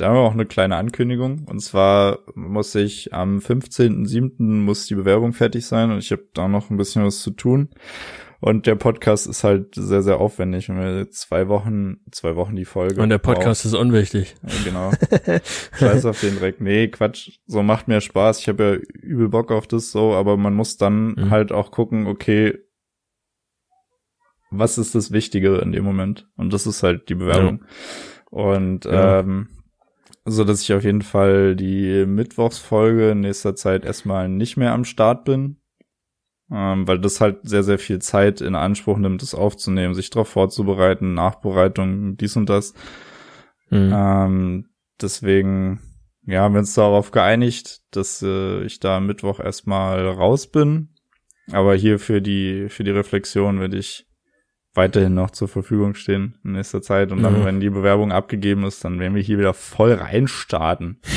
da 0.00 0.08
haben 0.08 0.14
wir 0.16 0.20
auch 0.20 0.32
eine 0.32 0.46
kleine 0.46 0.76
Ankündigung. 0.76 1.46
Und 1.48 1.60
zwar 1.60 2.20
muss 2.34 2.74
ich 2.74 3.12
am 3.12 3.38
15.07. 3.38 4.42
muss 4.42 4.86
die 4.86 4.94
Bewerbung 4.94 5.32
fertig 5.32 5.66
sein 5.66 5.90
und 5.90 5.98
ich 5.98 6.10
habe 6.12 6.26
da 6.34 6.48
noch 6.48 6.70
ein 6.70 6.76
bisschen 6.76 7.04
was 7.04 7.20
zu 7.20 7.30
tun. 7.30 7.68
Und 8.42 8.66
der 8.66 8.74
Podcast 8.74 9.26
ist 9.26 9.44
halt 9.44 9.74
sehr, 9.74 10.00
sehr 10.00 10.18
aufwendig. 10.18 10.70
Wenn 10.70 10.78
wir 10.78 11.10
zwei 11.10 11.48
Wochen, 11.48 11.98
zwei 12.10 12.36
Wochen 12.36 12.56
die 12.56 12.64
Folge. 12.64 13.02
Und 13.02 13.10
der 13.10 13.18
Podcast 13.18 13.66
ist 13.66 13.74
unwichtig. 13.74 14.34
brauchen. 14.40 14.64
Ja, 14.64 14.64
genau. 14.64 15.40
Scheiß 15.78 16.06
auf 16.06 16.18
den 16.20 16.38
Dreck. 16.38 16.58
Nee, 16.58 16.88
Quatsch. 16.88 17.32
So 17.46 17.62
macht 17.62 17.86
mir 17.86 18.00
Spaß. 18.00 18.40
Ich 18.40 18.48
habe 18.48 18.64
ja 18.64 18.98
übel 18.98 19.28
Bock 19.28 19.52
auf 19.52 19.66
das 19.66 19.90
so, 19.92 20.14
aber 20.14 20.38
man 20.38 20.54
muss 20.54 20.78
dann 20.78 21.08
Mhm. 21.16 21.30
halt 21.30 21.52
auch 21.52 21.70
gucken, 21.70 22.06
okay, 22.06 22.56
was 24.50 24.78
ist 24.78 24.94
das 24.94 25.12
Wichtige 25.12 25.58
in 25.58 25.72
dem 25.72 25.84
Moment? 25.84 26.28
Und 26.36 26.52
das 26.52 26.66
ist 26.66 26.82
halt 26.82 27.08
die 27.10 27.14
Bewerbung. 27.14 27.64
Und 28.30 28.84
Ja. 28.86 29.20
ähm, 29.20 29.48
so 30.24 30.44
dass 30.44 30.62
ich 30.62 30.72
auf 30.72 30.84
jeden 30.84 31.02
Fall 31.02 31.56
die 31.56 32.04
Mittwochsfolge 32.06 33.10
in 33.10 33.20
nächster 33.20 33.54
Zeit 33.54 33.84
erstmal 33.84 34.28
nicht 34.28 34.56
mehr 34.56 34.72
am 34.72 34.84
Start 34.84 35.24
bin. 35.24 35.56
Ähm, 36.52 36.86
weil 36.88 36.98
das 36.98 37.20
halt 37.20 37.38
sehr, 37.42 37.62
sehr 37.62 37.78
viel 37.78 38.00
Zeit 38.00 38.40
in 38.40 38.56
Anspruch 38.56 38.98
nimmt, 38.98 39.22
das 39.22 39.34
aufzunehmen, 39.34 39.94
sich 39.94 40.10
darauf 40.10 40.28
vorzubereiten, 40.28 41.14
Nachbereitung, 41.14 42.16
dies 42.16 42.36
und 42.36 42.50
das. 42.50 42.74
Hm. 43.68 43.92
Ähm, 43.94 44.68
deswegen, 45.00 45.80
ja, 46.26 46.42
haben 46.42 46.54
wir 46.54 46.58
uns 46.58 46.74
darauf 46.74 47.12
geeinigt, 47.12 47.82
dass 47.92 48.20
äh, 48.22 48.64
ich 48.64 48.80
da 48.80 48.96
am 48.96 49.06
Mittwoch 49.06 49.38
erstmal 49.38 50.08
raus 50.08 50.48
bin. 50.48 50.88
Aber 51.52 51.76
hier 51.76 52.00
für 52.00 52.20
die, 52.20 52.68
für 52.68 52.82
die 52.82 52.90
Reflexion 52.90 53.60
werde 53.60 53.78
ich 53.78 54.09
weiterhin 54.74 55.14
noch 55.14 55.30
zur 55.30 55.48
Verfügung 55.48 55.94
stehen 55.94 56.36
in 56.44 56.52
nächster 56.52 56.80
Zeit. 56.82 57.10
Und 57.12 57.22
dann, 57.22 57.40
Mhm. 57.40 57.44
wenn 57.44 57.60
die 57.60 57.70
Bewerbung 57.70 58.12
abgegeben 58.12 58.64
ist, 58.64 58.84
dann 58.84 58.98
werden 59.00 59.14
wir 59.14 59.22
hier 59.22 59.38
wieder 59.38 59.54
voll 59.54 59.92
reinstarten. 59.92 61.00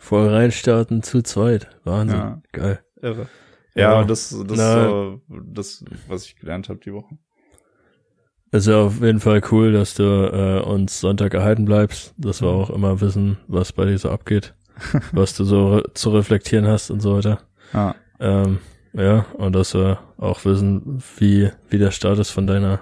Voll 0.00 0.28
reinstarten 0.28 1.02
zu 1.04 1.22
zweit. 1.22 1.68
Wahnsinn. 1.84 2.18
Ja. 2.18 2.42
Geil. 2.50 2.80
Irre. 3.00 3.28
Ja, 3.74 4.00
Ja. 4.00 4.04
das, 4.04 4.30
das, 4.46 4.58
Na. 4.58 5.16
das, 5.28 5.84
was 6.08 6.26
ich 6.26 6.36
gelernt 6.36 6.68
habe 6.68 6.80
die 6.84 6.92
Woche. 6.92 7.16
Ist 8.50 8.66
ja 8.66 8.82
auf 8.82 9.00
jeden 9.00 9.20
Fall 9.20 9.40
cool, 9.52 9.72
dass 9.72 9.94
du 9.94 10.02
äh, 10.02 10.60
uns 10.68 11.00
Sonntag 11.00 11.32
erhalten 11.34 11.64
bleibst, 11.64 12.14
dass 12.18 12.42
wir 12.42 12.48
auch 12.48 12.68
immer 12.70 13.00
wissen, 13.00 13.38
was 13.46 13.72
bei 13.72 13.84
dir 13.86 13.96
so 13.96 14.10
abgeht, 14.10 14.54
was 15.12 15.36
du 15.36 15.44
so 15.44 15.76
re 15.76 15.84
zu 15.94 16.10
reflektieren 16.10 16.66
hast 16.66 16.90
und 16.90 17.00
so 17.00 17.16
weiter. 17.16 17.38
Ja. 17.72 17.94
Ähm, 18.20 18.58
ja, 18.92 19.26
und 19.34 19.54
dass 19.54 19.74
wir 19.74 19.98
auch 20.18 20.44
wissen, 20.44 21.02
wie, 21.18 21.50
wie 21.68 21.78
der 21.78 21.90
Status 21.90 22.30
von 22.30 22.46
deiner 22.46 22.80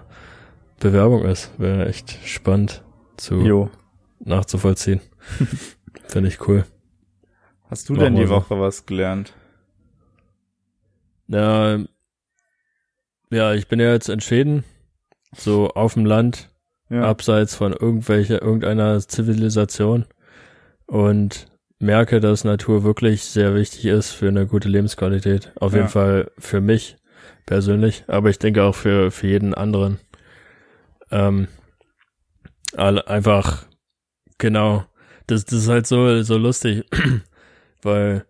Bewerbung 0.78 1.24
ist. 1.24 1.52
Wäre 1.58 1.86
echt 1.88 2.18
spannend 2.26 2.82
zu 3.16 3.40
Jo. 3.42 3.70
nachzuvollziehen. 4.18 5.00
Finde 6.08 6.28
ich 6.28 6.46
cool. 6.48 6.64
Hast 7.68 7.88
du 7.88 7.92
Machen 7.92 8.04
denn 8.04 8.16
die 8.16 8.26
so. 8.26 8.34
Woche 8.34 8.58
was 8.58 8.86
gelernt? 8.86 9.32
Ja, 11.28 11.78
ja, 13.30 13.54
ich 13.54 13.68
bin 13.68 13.78
ja 13.78 13.92
jetzt 13.92 14.08
entschieden, 14.08 14.64
so 15.36 15.68
auf 15.68 15.94
dem 15.94 16.04
Land, 16.04 16.50
Ja. 16.88 17.02
abseits 17.02 17.54
von 17.54 17.72
irgendwelcher, 17.72 18.42
irgendeiner 18.42 18.98
Zivilisation 18.98 20.06
und 20.86 21.46
merke, 21.80 22.20
dass 22.20 22.44
Natur 22.44 22.84
wirklich 22.84 23.24
sehr 23.24 23.54
wichtig 23.54 23.86
ist 23.86 24.10
für 24.10 24.28
eine 24.28 24.46
gute 24.46 24.68
Lebensqualität. 24.68 25.52
Auf 25.58 25.72
Ja. 25.72 25.78
jeden 25.78 25.88
Fall 25.90 26.30
für 26.38 26.60
mich 26.60 26.96
persönlich, 27.46 28.04
aber 28.06 28.30
ich 28.30 28.38
denke 28.38 28.62
auch 28.62 28.74
für, 28.74 29.10
für 29.10 29.26
jeden 29.26 29.54
anderen. 29.54 29.98
Ähm, 31.10 31.48
alle, 32.76 33.08
einfach, 33.08 33.66
genau, 34.38 34.84
das, 35.26 35.44
das 35.44 35.60
ist 35.60 35.68
halt 35.68 35.86
so, 35.86 36.22
so 36.22 36.36
lustig, 36.36 36.84
weil 37.82 38.24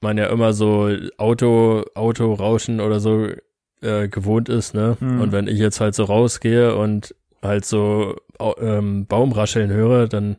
man 0.00 0.16
ja 0.16 0.26
immer 0.26 0.52
so 0.52 0.90
Auto, 1.18 1.84
Autorauschen 1.94 2.80
oder 2.80 3.00
so 3.00 3.28
äh, 3.80 4.08
gewohnt 4.08 4.48
ist, 4.48 4.74
ne? 4.74 4.96
Mhm. 5.00 5.20
Und 5.20 5.32
wenn 5.32 5.48
ich 5.48 5.58
jetzt 5.58 5.80
halt 5.80 5.94
so 5.94 6.04
rausgehe 6.04 6.74
und 6.76 7.14
halt 7.42 7.64
so 7.64 8.16
ähm, 8.58 9.06
Baumrascheln 9.06 9.70
höre, 9.70 10.08
dann 10.08 10.36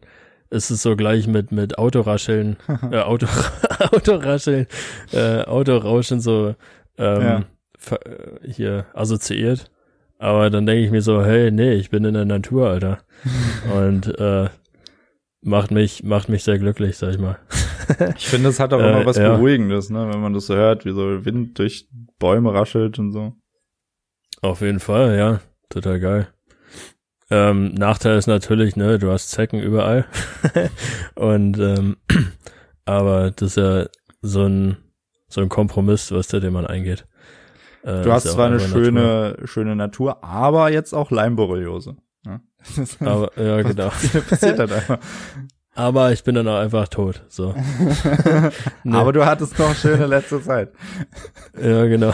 ist 0.49 0.69
es 0.69 0.81
so 0.81 0.95
gleich 0.95 1.27
mit 1.27 1.51
mit 1.51 1.77
Autorascheln, 1.77 2.57
äh, 2.91 2.99
Auto, 2.99 3.27
Autorascheln, 3.91 4.67
äh, 5.11 5.41
Autorauschen 5.43 6.19
so 6.21 6.55
ähm, 6.97 7.21
Ja. 7.21 7.43
äh, 7.91 8.49
hier 8.51 8.85
assoziiert. 8.93 9.71
Aber 10.17 10.49
dann 10.49 10.65
denke 10.65 10.85
ich 10.85 10.91
mir 10.91 11.01
so, 11.01 11.23
hey, 11.25 11.51
nee, 11.51 11.73
ich 11.73 11.89
bin 11.89 12.05
in 12.05 12.13
der 12.13 12.23
Natur, 12.25 12.69
Alter. 12.69 12.99
Und 13.75 14.17
äh, 14.17 14.49
macht 15.41 15.71
mich 15.71 16.03
macht 16.03 16.29
mich 16.29 16.43
sehr 16.43 16.57
glücklich, 16.57 16.97
sag 16.97 17.11
ich 17.15 17.19
mal. 17.19 17.37
Ich 18.17 18.27
finde, 18.27 18.49
es 18.49 18.59
hat 18.59 18.73
auch 18.73 18.79
Äh, 18.79 18.89
immer 18.91 19.05
was 19.05 19.17
ja. 19.17 19.35
Beruhigendes, 19.35 19.89
ne, 19.89 20.09
wenn 20.11 20.21
man 20.21 20.33
das 20.33 20.45
so 20.47 20.55
hört, 20.55 20.85
wie 20.85 20.91
so 20.91 21.25
Wind 21.25 21.59
durch 21.59 21.87
Bäume 22.17 22.53
raschelt 22.53 22.97
und 22.97 23.11
so. 23.11 23.33
Auf 24.41 24.61
jeden 24.61 24.79
Fall, 24.79 25.17
ja. 25.17 25.41
Total 25.69 25.99
geil. 25.99 26.27
Ähm, 27.31 27.73
Nachteil 27.73 28.17
ist 28.17 28.27
natürlich, 28.27 28.75
ne, 28.75 28.99
du 28.99 29.11
hast 29.11 29.31
Zecken 29.31 29.59
überall. 29.59 30.05
und 31.15 31.57
ähm, 31.59 31.97
aber 32.85 33.31
das 33.31 33.51
ist 33.51 33.57
ja 33.57 33.87
so 34.21 34.45
ein, 34.45 34.77
so 35.27 35.41
ein 35.41 35.49
Kompromiss, 35.49 36.11
was 36.11 36.27
der, 36.27 36.39
den 36.39 36.53
man 36.53 36.67
eingeht. 36.67 37.05
Äh, 37.83 38.01
du 38.03 38.11
hast 38.11 38.25
ja 38.25 38.31
zwar 38.31 38.47
eine 38.47 38.59
schöne, 38.59 39.29
Natur. 39.31 39.47
schöne 39.47 39.75
Natur, 39.75 40.23
aber 40.23 40.71
jetzt 40.71 40.93
auch 40.93 41.09
Leimborreliose. 41.09 41.97
Ja? 42.25 42.41
aber, 42.99 43.31
ja, 43.41 43.61
genau. 43.61 43.89
passiert 44.29 44.59
halt 44.59 44.71
einfach. 44.71 44.99
Aber 45.77 46.13
ich 46.13 46.23
bin 46.23 46.35
dann 46.35 46.47
auch 46.47 46.57
einfach 46.57 46.87
tot, 46.87 47.25
so. 47.27 47.53
nee. 48.85 48.95
Aber 48.95 49.11
du 49.11 49.25
hattest 49.25 49.59
noch 49.59 49.75
schöne 49.75 50.05
letzte 50.05 50.41
Zeit. 50.41 50.71
ja, 51.61 51.85
genau. 51.87 52.13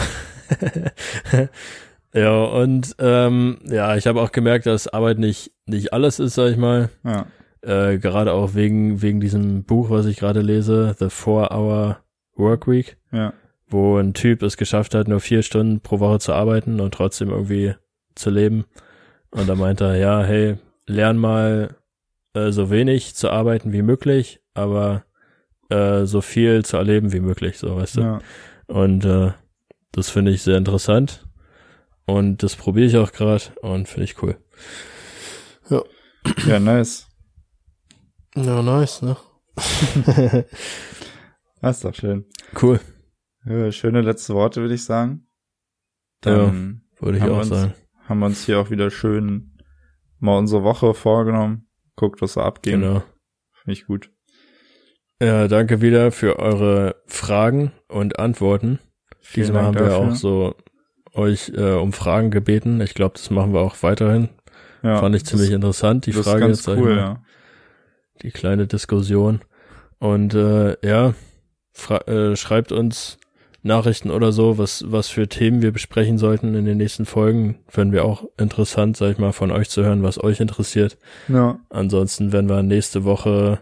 Ja, 2.13 2.43
und 2.43 2.95
ähm, 2.99 3.59
ja, 3.65 3.95
ich 3.95 4.07
habe 4.07 4.21
auch 4.21 4.31
gemerkt, 4.31 4.65
dass 4.65 4.87
Arbeit 4.87 5.19
nicht, 5.19 5.51
nicht 5.65 5.93
alles 5.93 6.19
ist, 6.19 6.35
sag 6.35 6.51
ich 6.51 6.57
mal. 6.57 6.89
Ja. 7.03 7.25
Äh, 7.61 7.99
gerade 7.99 8.33
auch 8.33 8.55
wegen, 8.55 9.01
wegen 9.01 9.19
diesem 9.19 9.63
Buch, 9.63 9.89
was 9.89 10.05
ich 10.05 10.17
gerade 10.17 10.41
lese, 10.41 10.95
The 10.99 11.09
Four 11.09 11.51
Hour 11.51 11.99
Work 12.35 12.67
Week. 12.67 12.97
Ja. 13.11 13.33
Wo 13.67 13.97
ein 13.97 14.13
Typ 14.13 14.43
es 14.43 14.57
geschafft 14.57 14.95
hat, 14.95 15.07
nur 15.07 15.21
vier 15.21 15.43
Stunden 15.43 15.79
pro 15.79 15.99
Woche 15.99 16.19
zu 16.19 16.33
arbeiten 16.33 16.81
und 16.81 16.93
trotzdem 16.93 17.29
irgendwie 17.29 17.75
zu 18.15 18.29
leben. 18.29 18.65
Und 19.29 19.47
da 19.47 19.55
meinte 19.55 19.85
er, 19.85 19.95
ja, 19.95 20.23
hey, 20.23 20.57
lern 20.87 21.17
mal 21.17 21.75
äh, 22.33 22.51
so 22.51 22.69
wenig 22.69 23.15
zu 23.15 23.29
arbeiten 23.29 23.71
wie 23.71 23.81
möglich, 23.81 24.41
aber 24.53 25.05
äh, 25.69 26.05
so 26.05 26.19
viel 26.19 26.65
zu 26.65 26.75
erleben 26.75 27.13
wie 27.13 27.21
möglich, 27.21 27.57
so 27.57 27.75
weißt 27.77 27.97
du. 27.97 28.01
Ja. 28.01 28.19
Und 28.67 29.05
äh, 29.05 29.31
das 29.93 30.09
finde 30.09 30.31
ich 30.31 30.41
sehr 30.41 30.57
interessant. 30.57 31.25
Und 32.11 32.43
das 32.43 32.57
probiere 32.57 32.87
ich 32.87 32.97
auch 32.97 33.13
gerade 33.13 33.41
und 33.61 33.87
finde 33.87 34.03
ich 34.03 34.21
cool. 34.21 34.37
Ja. 35.69 35.81
Ja, 36.45 36.59
nice. 36.59 37.07
Ja, 38.35 38.61
nice, 38.61 39.01
ne? 39.01 39.15
das 41.61 41.77
ist 41.77 41.85
doch 41.85 41.95
schön. 41.95 42.25
Cool. 42.61 42.81
Ja, 43.45 43.71
schöne 43.71 44.01
letzte 44.01 44.33
Worte, 44.33 44.59
würde 44.59 44.73
ich 44.73 44.83
sagen. 44.83 45.25
Dann 46.19 46.81
ja, 46.99 47.05
würde 47.05 47.17
ich 47.17 47.23
auch 47.23 47.39
uns, 47.39 47.47
sagen. 47.47 47.73
Haben 48.03 48.19
wir 48.19 48.25
uns 48.25 48.45
hier 48.45 48.59
auch 48.59 48.69
wieder 48.69 48.91
schön 48.91 49.57
mal 50.19 50.37
unsere 50.37 50.63
Woche 50.63 50.93
vorgenommen 50.93 51.69
guckt, 51.95 52.21
was 52.21 52.33
da 52.33 52.43
abgeht. 52.43 52.73
Genau. 52.73 53.03
Finde 53.53 53.71
ich 53.71 53.85
gut. 53.85 54.11
Ja, 55.21 55.47
danke 55.47 55.79
wieder 55.81 56.11
für 56.11 56.39
eure 56.39 57.01
Fragen 57.05 57.71
und 57.87 58.19
Antworten. 58.19 58.79
Vielen 59.21 59.47
Diesmal 59.47 59.63
Dank 59.63 59.77
haben 59.77 59.85
wir 59.85 59.91
dafür. 59.91 60.11
auch 60.11 60.15
so 60.15 60.55
euch 61.13 61.51
äh, 61.55 61.73
um 61.73 61.93
Fragen 61.93 62.31
gebeten. 62.31 62.81
Ich 62.81 62.93
glaube, 62.93 63.13
das 63.15 63.29
machen 63.29 63.53
wir 63.53 63.61
auch 63.61 63.75
weiterhin. 63.81 64.29
Ja, 64.83 64.97
Fand 64.97 65.15
ich 65.15 65.25
ziemlich 65.25 65.49
das, 65.49 65.55
interessant, 65.55 66.05
die 66.05 66.13
Frage 66.13 66.47
jetzt. 66.47 66.67
Cool, 66.67 66.95
ja. 66.95 67.23
Die 68.21 68.31
kleine 68.31 68.67
Diskussion. 68.67 69.41
Und 69.99 70.33
äh, 70.33 70.75
ja, 70.85 71.13
äh, 72.07 72.35
schreibt 72.35 72.71
uns 72.71 73.17
Nachrichten 73.63 74.09
oder 74.09 74.31
so, 74.31 74.57
was, 74.57 74.83
was 74.87 75.07
für 75.09 75.27
Themen 75.27 75.61
wir 75.61 75.71
besprechen 75.71 76.17
sollten 76.17 76.55
in 76.55 76.65
den 76.65 76.77
nächsten 76.77 77.05
Folgen. 77.05 77.59
Fänden 77.67 77.93
wir 77.93 78.05
auch 78.05 78.25
interessant, 78.37 78.97
sag 78.97 79.11
ich 79.11 79.17
mal, 79.19 79.33
von 79.33 79.51
euch 79.51 79.69
zu 79.69 79.83
hören, 79.83 80.01
was 80.01 80.21
euch 80.23 80.39
interessiert. 80.39 80.97
Ja. 81.27 81.59
Ansonsten 81.69 82.31
werden 82.31 82.49
wir 82.49 82.63
nächste 82.63 83.03
Woche 83.03 83.59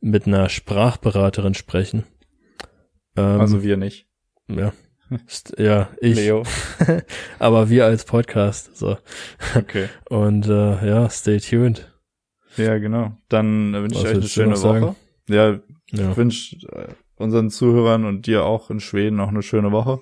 mit 0.00 0.26
einer 0.26 0.48
Sprachberaterin 0.48 1.54
sprechen. 1.54 2.04
Ähm, 3.16 3.40
also 3.40 3.64
wir 3.64 3.76
nicht. 3.76 4.06
Ja. 4.48 4.72
Ja, 5.58 5.90
ich. 6.00 6.16
Leo. 6.16 6.44
Aber 7.38 7.68
wir 7.68 7.84
als 7.84 8.04
Podcast. 8.04 8.76
So. 8.76 8.96
Okay. 9.54 9.88
Und 10.08 10.46
äh, 10.46 10.86
ja, 10.86 11.08
stay 11.10 11.38
tuned. 11.38 11.92
Ja, 12.56 12.78
genau. 12.78 13.16
Dann 13.28 13.72
wünsche 13.74 14.00
ich 14.00 14.06
euch 14.06 14.12
eine 14.14 14.22
schöne 14.22 14.52
Woche. 14.52 14.80
Sagen? 14.80 14.96
Ja, 15.28 15.60
ja. 15.90 16.10
ich 16.10 16.16
wünsche 16.16 16.56
äh, 16.68 16.88
unseren 17.16 17.50
Zuhörern 17.50 18.04
und 18.04 18.26
dir 18.26 18.44
auch 18.44 18.70
in 18.70 18.80
Schweden 18.80 19.16
noch 19.16 19.28
eine 19.28 19.42
schöne 19.42 19.72
Woche. 19.72 20.00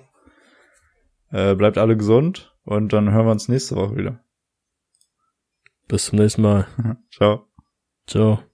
Äh, 1.31 1.55
bleibt 1.55 1.77
alle 1.77 1.97
gesund 1.97 2.55
und 2.63 2.93
dann 2.93 3.11
hören 3.11 3.25
wir 3.25 3.31
uns 3.31 3.49
nächste 3.49 3.75
Woche 3.75 3.95
wieder. 3.95 4.19
Bis 5.87 6.05
zum 6.05 6.19
nächsten 6.19 6.41
Mal. 6.41 6.67
Ciao. 7.11 7.47
Ciao. 8.07 8.52